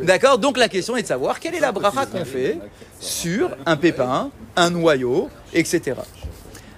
D'accord, 0.00 0.38
donc 0.38 0.56
la 0.58 0.68
question 0.68 0.96
est 0.96 1.02
de 1.02 1.06
savoir 1.06 1.40
quelle 1.40 1.54
est 1.54 1.60
la 1.60 1.72
bracha 1.72 2.06
qu'on 2.06 2.24
fait 2.24 2.58
sur 2.98 3.50
un 3.66 3.76
pépin, 3.76 4.30
un 4.56 4.70
noyau, 4.70 5.28
etc. 5.52 5.96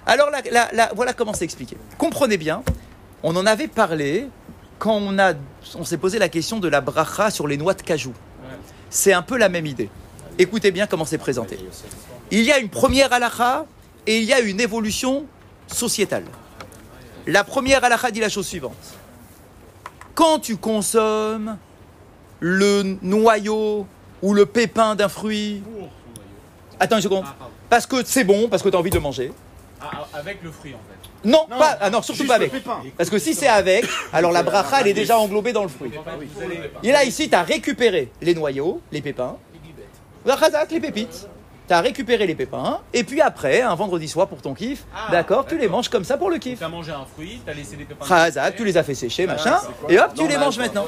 Alors 0.05 0.29
là, 0.29 0.41
là- 0.51 0.69
là, 0.73 0.91
voilà 0.95 1.13
comment 1.13 1.33
c'est 1.33 1.45
expliqué. 1.45 1.77
Comprenez 1.97 2.37
bien, 2.37 2.63
on 3.23 3.35
en 3.35 3.45
avait 3.45 3.67
parlé 3.69 4.27
quand 4.79 4.95
on, 4.97 5.17
a, 5.19 5.33
on 5.75 5.85
s'est 5.85 5.97
posé 5.97 6.19
la 6.19 6.27
question 6.29 6.59
de 6.59 6.67
la 6.67 6.81
bracha 6.81 7.31
sur 7.31 7.47
les 7.47 7.55
noix 7.57 7.73
de 7.73 7.81
cajou. 7.81 8.13
C'est 8.89 9.13
un 9.13 9.21
peu 9.21 9.37
la 9.37 9.49
même 9.49 9.65
idée. 9.65 9.89
Écoutez 10.37 10.71
bien 10.71 10.87
comment 10.87 11.05
c'est 11.05 11.17
présenté. 11.17 11.57
Il 12.31 12.41
y 12.43 12.51
a 12.51 12.59
une 12.59 12.69
première 12.69 13.13
halakha 13.13 13.65
et 14.07 14.17
il 14.17 14.23
y 14.25 14.33
a 14.33 14.39
une 14.41 14.59
évolution 14.59 15.25
sociétale. 15.67 16.25
La 17.25 17.43
première 17.45 17.83
halakha 17.83 18.11
dit 18.11 18.19
la 18.19 18.29
chose 18.29 18.45
suivante. 18.47 18.75
Quand 20.15 20.39
tu 20.39 20.57
consommes 20.57 21.57
le 22.39 22.97
noyau 23.01 23.87
ou 24.21 24.33
le 24.33 24.45
pépin 24.45 24.95
d'un 24.95 25.09
fruit, 25.09 25.61
Pour 25.63 25.73
son 25.73 25.79
noyau. 25.79 25.89
attends 26.79 26.95
une 26.97 27.01
seconde, 27.01 27.25
Ah, 27.27 27.47
parce 27.69 27.85
que 27.87 28.03
c'est 28.05 28.23
bon, 28.23 28.47
parce 28.49 28.61
que 28.61 28.69
tu 28.69 28.75
as 28.75 28.79
envie 28.79 28.89
de 28.89 28.95
le 28.95 29.01
manger. 29.01 29.31
Ah, 29.81 29.89
ah, 30.13 30.17
avec 30.19 30.41
le 30.43 30.51
fruit 30.51 30.73
en 30.73 30.77
fait. 30.77 31.29
Non, 31.29 31.45
pas, 31.47 31.77
ah 31.79 31.89
non 31.89 32.01
surtout 32.01 32.19
Juste 32.23 32.27
pas 32.29 32.37
le 32.37 32.45
avec. 32.45 32.51
pépin. 32.53 32.81
Parce 32.97 33.09
que 33.09 33.17
si 33.17 33.33
c'est 33.33 33.47
avec, 33.47 33.85
alors 34.11 34.31
la 34.31 34.43
bracha 34.43 34.81
elle 34.81 34.87
est 34.87 34.93
déjà 34.93 35.17
englobée 35.17 35.53
dans 35.53 35.63
le 35.63 35.69
fruit. 35.69 35.91
Et 36.83 36.91
là 36.91 37.03
ici, 37.05 37.29
tu 37.29 37.35
as 37.35 37.43
récupéré 37.43 38.11
les 38.21 38.35
noyaux, 38.35 38.81
les 38.91 39.01
pépins, 39.01 39.37
la 40.25 40.37
chazak, 40.37 40.71
les 40.71 40.79
pépites. 40.79 41.27
Tu 41.67 41.73
as 41.73 41.79
récupéré 41.79 42.27
les 42.27 42.35
pépins, 42.35 42.81
et 42.93 43.05
puis 43.05 43.21
après, 43.21 43.61
un 43.61 43.73
vendredi 43.75 44.09
soir 44.09 44.27
pour 44.27 44.41
ton 44.41 44.53
kiff, 44.53 44.83
Ah, 44.93 45.09
d'accord, 45.11 45.45
tu 45.45 45.57
les 45.57 45.69
manges 45.69 45.87
comme 45.87 46.03
ça 46.03 46.17
pour 46.17 46.29
le 46.29 46.37
kiff. 46.37 46.59
T'as 46.59 46.67
mangé 46.67 46.91
un 46.91 47.05
fruit, 47.05 47.41
t'as 47.45 47.53
laissé 47.53 47.77
des 47.77 47.85
pépins. 47.85 48.05
Chazak, 48.05 48.57
tu 48.57 48.65
les 48.65 48.75
as 48.75 48.83
fait 48.83 48.95
sécher, 48.95 49.25
machin, 49.25 49.57
et 49.87 49.97
hop, 49.97 50.11
tu 50.13 50.27
les 50.27 50.37
manges 50.37 50.57
maintenant. 50.57 50.85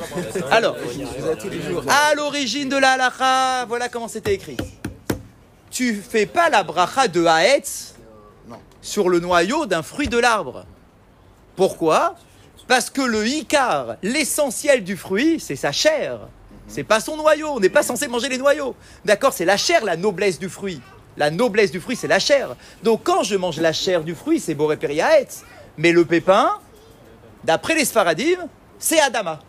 Alors, 0.52 0.76
à 1.88 2.14
l'origine 2.16 2.68
de 2.68 2.76
la 2.76 2.92
halakha, 2.92 3.66
voilà 3.66 3.88
comment 3.88 4.10
c'était 4.10 4.34
écrit. 4.34 4.58
Tu 5.72 5.96
fais 5.96 6.26
pas 6.26 6.50
la 6.50 6.64
bracha 6.64 7.08
de 7.08 7.26
Haetz 7.26 7.96
sur 8.82 9.10
le 9.10 9.20
noyau 9.20 9.66
d'un 9.66 9.82
fruit 9.82 10.08
de 10.08 10.18
l'arbre. 10.18 10.66
Pourquoi? 11.56 12.16
Parce 12.68 12.90
que 12.90 13.02
le 13.02 13.26
Icar, 13.26 13.96
l'essentiel 14.04 14.84
du 14.84 14.98
fruit, 14.98 15.40
c'est 15.40 15.56
sa 15.56 15.72
chair. 15.72 16.20
C'est 16.68 16.84
pas 16.84 17.00
son 17.00 17.18
noyau. 17.18 17.50
On 17.50 17.60
n'est 17.60 17.70
pas 17.70 17.84
censé 17.84 18.08
manger 18.08 18.30
les 18.30 18.38
noyaux. 18.38 18.76
D'accord 19.04 19.34
C'est 19.34 19.46
la 19.46 19.58
chair, 19.58 19.84
la 19.84 19.98
noblesse 19.98 20.40
du 20.40 20.50
fruit. 20.50 20.82
La 21.18 21.32
noblesse 21.32 21.72
du 21.72 21.80
fruit, 21.80 21.96
c'est 21.96 22.08
la 22.08 22.20
chair. 22.20 22.56
Donc 22.84 23.02
quand 23.04 23.24
je 23.24 23.36
mange 23.36 23.60
la 23.60 23.72
chair 23.72 24.04
du 24.04 24.16
fruit, 24.16 24.40
c'est 24.40 24.56
Boré. 24.56 24.78
Mais 25.78 25.92
le 25.92 26.06
pépin, 26.06 26.52
d'après 27.44 27.76
les 27.76 27.86
Sfaradim, 27.86 28.48
c'est 28.80 29.00
Adama. 29.00 29.40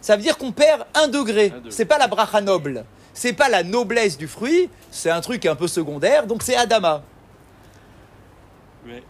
Ça 0.00 0.16
veut 0.16 0.22
dire 0.22 0.36
qu'on 0.36 0.52
perd 0.52 0.84
un 0.94 1.06
degré. 1.06 1.52
C'est 1.70 1.84
pas 1.84 1.98
la 1.98 2.08
bracha 2.08 2.40
noble. 2.40 2.84
C'est 3.14 3.32
pas 3.32 3.48
la 3.48 3.62
noblesse 3.62 4.16
du 4.16 4.26
fruit. 4.26 4.68
C'est 4.90 5.10
un 5.10 5.20
truc 5.20 5.46
un 5.46 5.54
peu 5.54 5.68
secondaire. 5.68 6.26
Donc 6.26 6.42
c'est 6.42 6.56
Adama. 6.56 7.02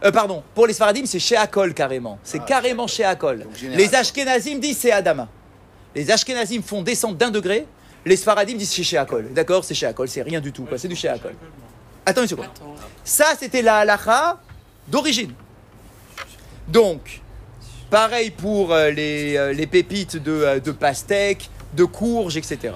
Euh, 0.03 0.11
pardon, 0.11 0.43
pour 0.53 0.67
les 0.67 0.73
Sfaradim, 0.73 1.05
c'est 1.05 1.19
chez 1.19 1.35
Akol 1.35 1.73
carrément. 1.73 2.19
C'est 2.23 2.45
carrément 2.45 2.85
chez 2.85 3.03
Akol. 3.03 3.39
donc 3.39 3.55
général, 3.55 3.79
Les. 3.79 3.95
Ashkenazim 3.95 4.59
disent 4.59 4.77
c'est 4.77 4.91
Adama. 4.91 5.27
Les 5.95 6.09
Ashkenazim 6.11 6.61
font 6.61 6.81
descendre 6.81 7.15
d'un 7.15 7.29
degré. 7.29 7.67
Les 8.05 8.17
Sfaradim 8.17 8.55
disent 8.55 8.71
c'est 8.71 8.83
chez 8.83 8.97
Akol. 8.97 9.31
D'accord, 9.33 9.63
c'est 9.63 9.73
chez 9.73 9.85
Akol, 9.85 10.07
c'est 10.07 10.21
rien 10.21 10.41
du 10.41 10.51
tout. 10.51 10.67
C'est 10.77 10.87
du 10.87 10.95
chez 10.95 11.07
Akol. 11.07 11.35
Attends 12.05 12.21
une 12.21 12.27
seconde. 12.27 12.47
Ça, 13.03 13.33
c'était 13.39 13.61
la 13.61 13.77
halacha 13.77 14.39
d'origine. 14.87 15.33
Donc, 16.67 17.21
pareil 17.89 18.31
pour 18.31 18.73
euh, 18.73 18.89
les, 18.89 19.37
euh, 19.37 19.53
les 19.53 19.67
pépites 19.67 20.17
de, 20.17 20.31
euh, 20.31 20.59
de 20.59 20.71
pastèque, 20.71 21.49
de 21.73 21.83
courge, 21.85 22.37
etc. 22.37 22.75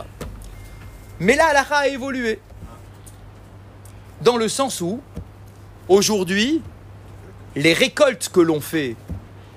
Mais 1.20 1.36
la 1.36 1.48
halacha 1.48 1.78
a 1.78 1.88
évolué. 1.88 2.40
Dans 4.22 4.38
le 4.38 4.48
sens 4.48 4.82
où, 4.82 5.02
aujourd'hui, 5.88 6.62
les 7.56 7.74
récoltes 7.74 8.30
que 8.30 8.40
l'on 8.40 8.62
fait 8.62 8.96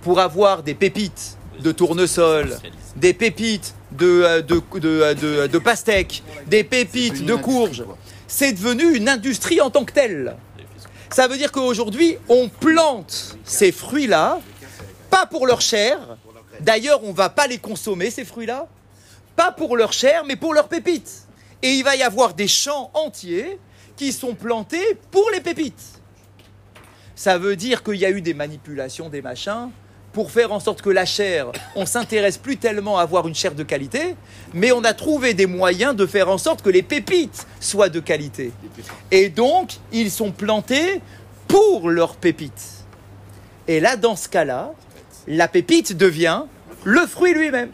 pour 0.01 0.21
avoir 0.21 0.63
des 0.63 0.75
pépites 0.75 1.37
de 1.61 1.73
tournesol, 1.73 2.57
des 2.97 3.13
pépites 3.15 3.75
de, 3.93 4.07
euh, 4.07 4.43
euh, 4.85 5.15
de- 5.15 5.47
de 5.47 5.59
pastèque, 5.59 6.23
des 6.47 6.65
pépites 6.65 7.25
de 7.25 7.35
une 7.35 7.41
courge, 7.41 7.69
industrie, 7.81 7.87
quoi. 7.87 7.99
c'est 8.27 8.53
devenu 8.53 8.97
une 8.97 9.09
industrie 9.09 9.61
en 9.61 9.71
tant 9.71 9.85
que 9.85 9.93
telle. 9.93 10.37
Ça 11.11 11.27
veut 11.29 11.37
dire 11.37 11.51
qu'aujourd'hui, 11.53 12.17
on 12.29 12.49
plante 12.49 13.37
ces 13.45 13.73
fruits-là, 13.73 14.41
pas 15.11 15.27
pour 15.27 15.47
leur 15.47 15.61
chair. 15.61 15.99
D'ailleurs, 16.61 17.03
on 17.05 17.09
ne 17.09 17.17
va 17.17 17.29
pas 17.31 17.47
les 17.47 17.59
consommer, 17.59 18.11
ces 18.11 18.25
fruits-là. 18.25 18.69
Pas 19.35 19.51
pour 19.51 19.77
leur 19.77 19.93
chair, 19.93 20.25
mais 20.27 20.37
pour 20.37 20.55
leurs 20.55 20.69
pépites. 20.69 21.27
Et 21.63 21.71
il 21.75 21.83
va 21.85 21.97
y 21.97 22.03
avoir 22.03 22.35
des 22.35 22.47
champs 22.49 22.91
entiers 22.95 23.59
qui 23.97 24.13
sont 24.13 24.35
plantés 24.35 24.99
pour 25.11 25.29
les 25.33 25.41
pépites. 25.41 25.83
Ça 27.15 27.39
veut 27.39 27.57
dire 27.57 27.83
qu'il 27.83 27.97
y 27.97 28.05
a 28.07 28.11
eu 28.11 28.21
des 28.23 28.35
manipulations, 28.35 29.09
des 29.09 29.21
machins, 29.23 29.71
pour 30.13 30.31
faire 30.31 30.53
en 30.53 30.61
sorte 30.61 30.83
que 30.83 30.91
la 30.91 31.05
chair, 31.05 31.47
on 31.77 31.87
s'intéresse 31.87 32.37
plus 32.37 32.57
tellement 32.57 32.99
à 32.99 33.03
avoir 33.03 33.29
une 33.29 33.35
chair 33.35 33.55
de 33.55 33.63
qualité, 33.63 34.17
mais 34.53 34.73
on 34.73 34.83
a 34.83 34.93
trouvé 34.93 35.35
des 35.35 35.47
moyens 35.47 35.95
de 35.95 36.07
faire 36.07 36.29
en 36.29 36.39
sorte 36.39 36.63
que 36.63 36.71
les 36.71 36.83
pépites 36.83 37.47
soient 37.61 37.89
de 37.89 38.01
qualité. 38.01 38.53
Et 39.11 39.29
donc, 39.29 39.77
ils 39.93 40.11
sont 40.11 40.33
plantés 40.33 41.01
pour 41.47 41.91
leurs 41.91 42.17
pépites. 42.17 42.85
Et 43.69 43.79
là, 43.79 43.97
dans 43.97 44.17
ce 44.17 44.29
cas-là, 44.29 44.73
la 45.29 45.47
pépite 45.47 45.97
devient 45.97 46.43
le 46.85 47.07
fruit 47.07 47.35
lui-même, 47.35 47.71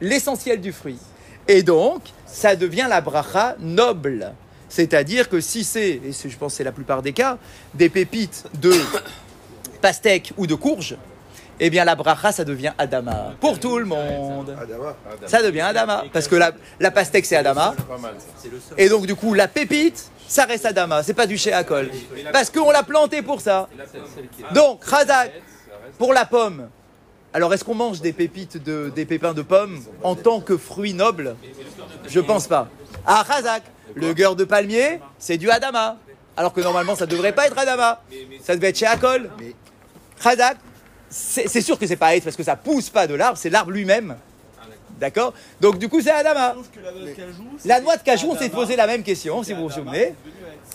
l'essentiel 0.00 0.60
du 0.60 0.72
fruit. 0.72 0.98
Et 1.48 1.62
donc, 1.62 2.02
ça 2.26 2.56
devient 2.56 2.86
la 2.88 3.00
bracha 3.00 3.56
noble. 3.60 4.32
C'est-à-dire 4.68 5.28
que 5.28 5.40
si 5.40 5.62
c'est, 5.62 6.00
et 6.04 6.12
je 6.12 6.36
pense 6.36 6.52
que 6.52 6.56
c'est 6.58 6.64
la 6.64 6.72
plupart 6.72 7.00
des 7.00 7.12
cas, 7.12 7.38
des 7.74 7.88
pépites 7.88 8.44
de 8.60 8.74
pastèque 9.80 10.32
ou 10.36 10.46
de 10.46 10.54
courge, 10.54 10.96
eh 11.60 11.70
bien 11.70 11.84
la 11.84 11.94
bracha, 11.94 12.32
ça 12.32 12.44
devient 12.44 12.72
Adama. 12.78 13.32
Pour 13.40 13.58
tout 13.60 13.78
le 13.78 13.84
monde. 13.84 14.56
Adama. 14.60 14.96
Ça 15.26 15.42
devient 15.42 15.60
Adama. 15.60 16.04
Parce 16.12 16.28
que 16.28 16.36
la, 16.36 16.52
la 16.80 16.90
pastèque, 16.90 17.26
c'est 17.26 17.36
Adama. 17.36 17.74
Et 18.76 18.88
donc, 18.88 19.06
du 19.06 19.14
coup, 19.14 19.34
la 19.34 19.48
pépite, 19.48 20.10
ça 20.26 20.44
reste 20.44 20.66
Adama. 20.66 21.02
C'est 21.02 21.14
pas 21.14 21.26
du 21.26 21.38
chez 21.38 21.52
Akol. 21.52 21.90
Parce 22.32 22.50
qu'on 22.50 22.70
l'a 22.70 22.82
planté 22.82 23.22
pour 23.22 23.40
ça. 23.40 23.68
Donc, 24.52 24.84
Khazak, 24.88 25.32
pour 25.98 26.12
la 26.12 26.24
pomme. 26.24 26.68
Alors, 27.32 27.52
est-ce 27.52 27.64
qu'on 27.64 27.74
mange 27.74 28.00
des 28.00 28.12
pépites, 28.12 28.62
de, 28.62 28.92
des 28.94 29.04
pépins 29.04 29.34
de 29.34 29.42
pommes 29.42 29.80
en 30.02 30.14
tant 30.14 30.40
que 30.40 30.56
fruit 30.56 30.94
noble? 30.94 31.36
Je 32.08 32.20
pense 32.20 32.46
pas. 32.46 32.68
Ah, 33.06 33.24
Khazak, 33.28 33.62
le 33.94 34.14
beurre 34.14 34.36
de 34.36 34.44
palmier, 34.44 35.00
c'est 35.18 35.36
du 35.36 35.50
Adama. 35.50 35.96
Alors 36.36 36.52
que 36.52 36.60
normalement, 36.60 36.96
ça 36.96 37.06
devrait 37.06 37.32
pas 37.32 37.46
être 37.46 37.58
Adama. 37.58 38.02
Ça 38.42 38.56
devait 38.56 38.70
être 38.70 38.78
chez 38.78 38.86
Akol. 38.86 39.30
Khazak, 40.22 40.58
c'est 41.10 41.60
sûr 41.60 41.78
que 41.78 41.86
c'est 41.86 41.96
pas 41.96 42.08
Aït 42.08 42.24
parce 42.24 42.36
que 42.36 42.42
ça 42.42 42.56
pousse 42.56 42.90
pas 42.90 43.06
de 43.06 43.14
l'arbre, 43.14 43.38
c'est 43.38 43.50
l'arbre 43.50 43.70
lui-même. 43.70 44.16
D'accord? 44.98 45.34
Donc, 45.60 45.78
du 45.78 45.88
coup, 45.88 46.00
c'est 46.00 46.10
Adama. 46.10 46.54
La 47.64 47.80
noix 47.80 47.96
de 47.96 48.02
cajou, 48.02 48.30
on 48.30 48.38
s'est 48.38 48.48
posé 48.48 48.76
la 48.76 48.86
même 48.86 49.02
question, 49.02 49.42
si 49.42 49.52
vous 49.52 49.64
vous 49.64 49.70
souvenez. 49.70 50.14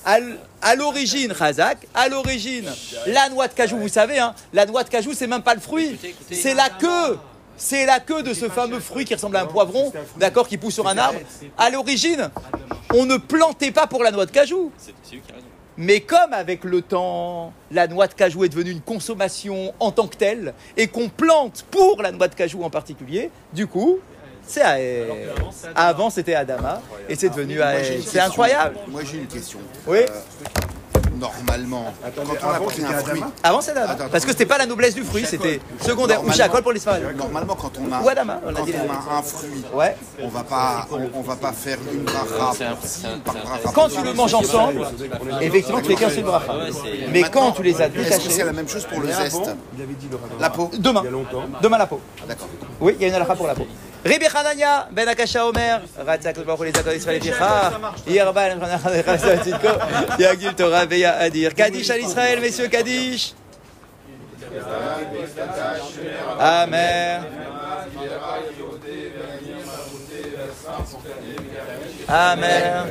À 0.05 0.75
l'origine, 0.75 1.33
Khazak, 1.33 1.87
à 1.93 2.09
l'origine, 2.09 2.69
la 3.07 3.29
noix 3.29 3.47
de 3.47 3.53
cajou, 3.53 3.77
vous 3.77 3.87
savez, 3.87 4.19
hein, 4.19 4.33
la 4.53 4.65
noix 4.65 4.83
de 4.83 4.89
cajou, 4.89 5.13
c'est 5.13 5.27
même 5.27 5.41
pas 5.41 5.55
le 5.55 5.61
fruit, 5.61 5.97
c'est 6.31 6.53
la 6.53 6.69
queue. 6.69 7.17
C'est 7.61 7.85
la 7.85 7.99
queue 7.99 8.23
de 8.23 8.33
ce 8.33 8.47
fameux 8.47 8.79
fruit 8.79 9.03
qui 9.03 9.13
ressemble 9.13 9.35
à 9.35 9.41
un 9.41 9.45
poivron, 9.45 9.91
d'accord, 10.15 10.47
qui 10.47 10.57
pousse 10.57 10.75
sur 10.75 10.87
un 10.87 10.97
arbre. 10.97 11.19
À 11.57 11.69
l'origine, 11.69 12.29
on 12.93 13.05
ne 13.05 13.17
plantait 13.17 13.71
pas 13.71 13.85
pour 13.85 14.01
la 14.01 14.11
noix 14.11 14.25
de 14.25 14.31
cajou. 14.31 14.71
Mais 15.81 16.01
comme 16.01 16.33
avec 16.33 16.65
le 16.65 16.81
temps, 16.81 17.53
la 17.71 17.87
noix 17.87 18.07
de 18.07 18.13
cajou 18.13 18.43
est 18.43 18.49
devenue 18.49 18.71
une 18.71 18.81
consommation 18.81 19.73
en 19.79 19.91
tant 19.91 20.07
que 20.07 20.17
telle, 20.17 20.53
et 20.75 20.87
qu'on 20.87 21.07
plante 21.07 21.65
pour 21.71 22.01
la 22.01 22.11
noix 22.11 22.27
de 22.27 22.35
cajou 22.35 22.63
en 22.63 22.69
particulier, 22.69 23.31
du 23.53 23.65
coup, 23.65 23.99
c'est 24.45 24.59
Aed. 24.59 25.07
Avant 25.75 26.09
c'était 26.09 26.35
Adama, 26.35 26.81
et 27.07 27.15
c'est 27.15 27.29
devenu 27.29 27.55
j'ai 27.55 27.93
Aed. 27.93 27.95
une 27.95 28.01
C'est 28.01 28.19
incroyable. 28.19 28.75
Moi 28.89 29.03
j'ai 29.09 29.19
une 29.19 29.27
question. 29.27 29.59
Oui. 29.87 29.99
Normalement, 31.19 31.93
Attendez, 32.05 32.31
quand 32.39 32.47
on 32.47 32.51
a 32.51 32.55
avant, 32.55 32.65
pris 32.65 32.83
un 32.83 32.87
fruit, 32.93 33.11
Adama 33.11 33.31
Avant 33.43 33.61
c'était 33.61 33.79
Adama, 33.79 33.93
Attends, 33.93 34.09
parce 34.11 34.23
que 34.25 34.31
c'était 34.31 34.45
pas 34.45 34.57
la 34.57 34.65
noblesse 34.65 34.95
du 34.95 35.03
fruit, 35.03 35.25
c'était 35.25 35.59
secondaire, 35.81 36.23
ou 36.23 36.31
chacol 36.31 36.61
pour 36.61 36.71
les 36.71 36.79
Sfaradim. 36.79 37.11
normalement 37.13 37.55
quand 37.55 37.71
on 37.79 37.91
a, 37.91 38.01
Ou 38.01 38.09
Adama, 38.09 38.39
on 38.45 38.49
a 38.49 38.53
quand 38.53 38.63
dit 38.65 38.71
les 38.71 38.79
on 38.79 38.83
deux. 38.83 38.89
a 38.89 39.17
un 39.17 39.21
fruit, 39.21 39.63
Ouais. 39.73 39.95
on 40.21 40.27
va 40.29 40.43
pas, 40.43 40.87
on, 40.91 41.09
on 41.13 41.21
va 41.21 41.35
pas 41.35 41.51
faire 41.51 41.77
une 41.91 42.03
bracha 42.03 42.53
Quand 43.73 43.89
tu 43.89 44.01
le 44.03 44.13
manges 44.13 44.33
ensemble, 44.33 44.87
effectivement, 45.41 45.81
tu 45.81 45.87
fais 45.89 45.95
qu'un 45.95 46.09
seul 46.09 46.23
bracha. 46.23 46.53
Mais 47.11 47.23
quand 47.23 47.51
tu 47.51 47.63
les 47.63 47.81
as 47.81 47.87
Est-ce 47.87 47.93
que 47.95 48.03
c'est 48.03 48.19
détachés, 48.19 48.43
la 48.45 48.53
même 48.53 48.69
chose 48.69 48.85
pour 48.85 49.01
le 49.01 49.07
zeste 49.07 49.35
avant, 49.35 49.57
il 49.77 49.83
avait 49.83 49.93
dit 49.93 50.07
le 50.09 50.15
rabbin. 50.15 50.35
La 50.39 50.49
peau 50.49 50.69
demain, 50.77 51.01
Il 51.03 51.05
y 51.05 51.07
a 51.07 51.11
longtemps. 51.11 51.43
demain 51.61 51.77
la 51.77 51.87
peau. 51.87 51.99
D'accord. 52.27 52.47
Oui, 52.79 52.95
il 52.97 53.01
y 53.01 53.05
a 53.05 53.07
une 53.09 53.15
halakha 53.15 53.35
pour 53.35 53.47
la 53.47 53.55
peau. 53.55 53.67
Ribi 54.03 54.27
Hanania, 54.27 54.87
Ben 54.91 55.07
Akasha 55.07 55.45
Omer, 55.45 55.81
Ratzak 55.97 56.45
Baruch 56.45 56.65
les 56.65 56.71
Zakot 56.71 56.91
Israël 56.91 57.19
Picha, 57.19 57.71
Yerban 58.07 58.57
Yagil 60.17 60.55
Torah 60.55 60.85
Veya 60.85 61.17
Adir. 61.17 61.53
Kaddish 61.53 61.89
à 61.89 61.97
l'Israël, 61.97 62.39
messieurs, 62.39 62.69
Kaddish. 62.69 63.33
Amen. 66.39 67.23
Amen. 72.07 72.85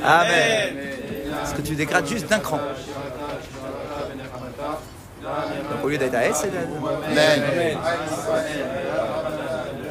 Amen. 0.04 0.78
Est-ce 1.44 1.54
que 1.54 1.62
tu 1.62 1.76
dégrades 1.76 2.08
juste 2.08 2.28
d'un 2.30 2.40
cran? 2.40 2.60
Donc 5.24 5.84
au 5.84 5.90
lieu 5.90 5.98
d'être 5.98 6.16
à 6.16 6.26
S, 6.26 6.38
c'est 6.42 6.52
de- 6.52 6.58
Amen. 7.12 7.78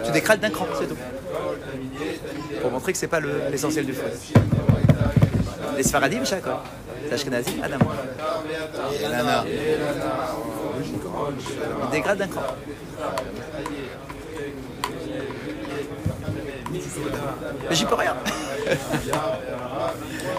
tu 0.05 0.11
dégrades 0.13 0.41
d'un 0.41 0.51
cran, 0.51 0.67
c'est 0.79 0.87
tout. 0.89 0.97
Pour 2.63 2.71
montrer 2.71 2.93
que 2.93 2.99
c'est 2.99 3.07
pas 3.09 3.21
le- 3.21 3.43
l'essentiel 3.51 3.85
du 3.87 3.93
fruit. 3.93 4.11
Les 5.77 5.83
Sfaradim, 5.83 6.25
chacun. 6.25 6.57
Les 7.05 7.13
Ashkenazim, 7.13 7.63
Adam. 7.63 7.79
Nana. 9.11 9.45
Il 11.85 11.91
dégrade 11.91 12.19
d'un 12.19 12.29
cran. 12.29 12.43
Mais 17.69 17.75
j'y 17.75 17.85
peux 17.85 17.95
rien. 17.95 18.15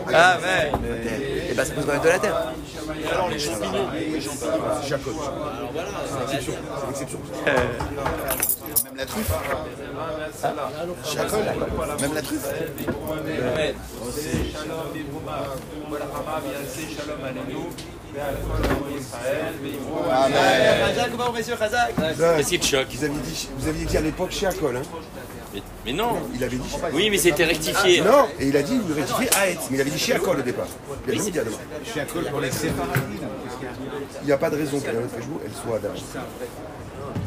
Amen. 0.08 0.72
Et 1.50 1.54
bah 1.54 1.66
ça 1.66 1.74
pose 1.74 1.86
quand 1.86 1.94
même 1.94 2.02
de 2.02 2.10
la 2.10 2.20
terre. 2.20 2.54
C'est 4.82 4.88
chez 4.88 4.94
Akol. 4.94 5.14
C'est 6.06 6.20
l'exception. 6.20 6.54
C'est 6.80 6.88
l'exception. 6.90 7.20
Même 8.86 8.96
la 8.98 9.06
truffe 9.06 9.32
Chez 11.04 11.20
Akol 11.20 11.46
Même 12.02 12.14
la 12.14 12.22
truffe 12.22 12.48
Chazak. 17.44 17.97
Qu'est-ce 22.38 22.50
qui 22.50 22.60
te 22.60 22.66
choque 22.66 22.88
Vous 22.90 23.04
aviez 23.04 23.20
dit, 23.20 23.50
vous 23.58 23.68
aviez 23.68 23.86
dit 23.86 23.98
à 23.98 24.02
l'époque 24.02 24.32
chez 24.32 24.48
Akol, 24.48 24.78
hein 24.78 24.82
mais, 25.54 25.62
mais 25.86 25.94
non 25.94 26.18
Il 26.34 26.44
avait 26.44 26.58
dit. 26.58 26.76
Oui, 26.94 27.10
mais 27.10 27.18
c'était 27.18 27.46
rectifié. 27.46 28.02
Non, 28.02 28.28
et 28.40 28.48
il 28.48 28.58
a 28.58 28.64
dit, 28.64 28.78
vous 28.78 28.94
rectifiez 28.94 29.28
Aet. 29.28 29.60
Mais 29.70 29.78
il 29.78 29.82
avait 29.82 29.92
dit 29.92 30.00
chez 30.00 30.14
Akol 30.14 30.40
au 30.40 30.42
départ. 30.42 30.68
Il 31.08 31.22
dit 31.22 31.32
pour 32.32 32.42
les 32.42 32.50
Il 34.22 34.26
n'y 34.26 34.32
a 34.32 34.38
pas 34.38 34.50
de 34.50 34.58
raison 34.58 34.80
que 34.80 34.88
la 34.88 34.94
cajou, 34.94 35.40
elle 35.46 35.52
soit 35.52 35.78
Adama. 35.78 35.96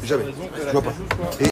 Jamais. 0.03 0.25
Je 0.65 0.71
vois 0.71 0.81
pas. 0.81 0.91
Et 0.91 1.39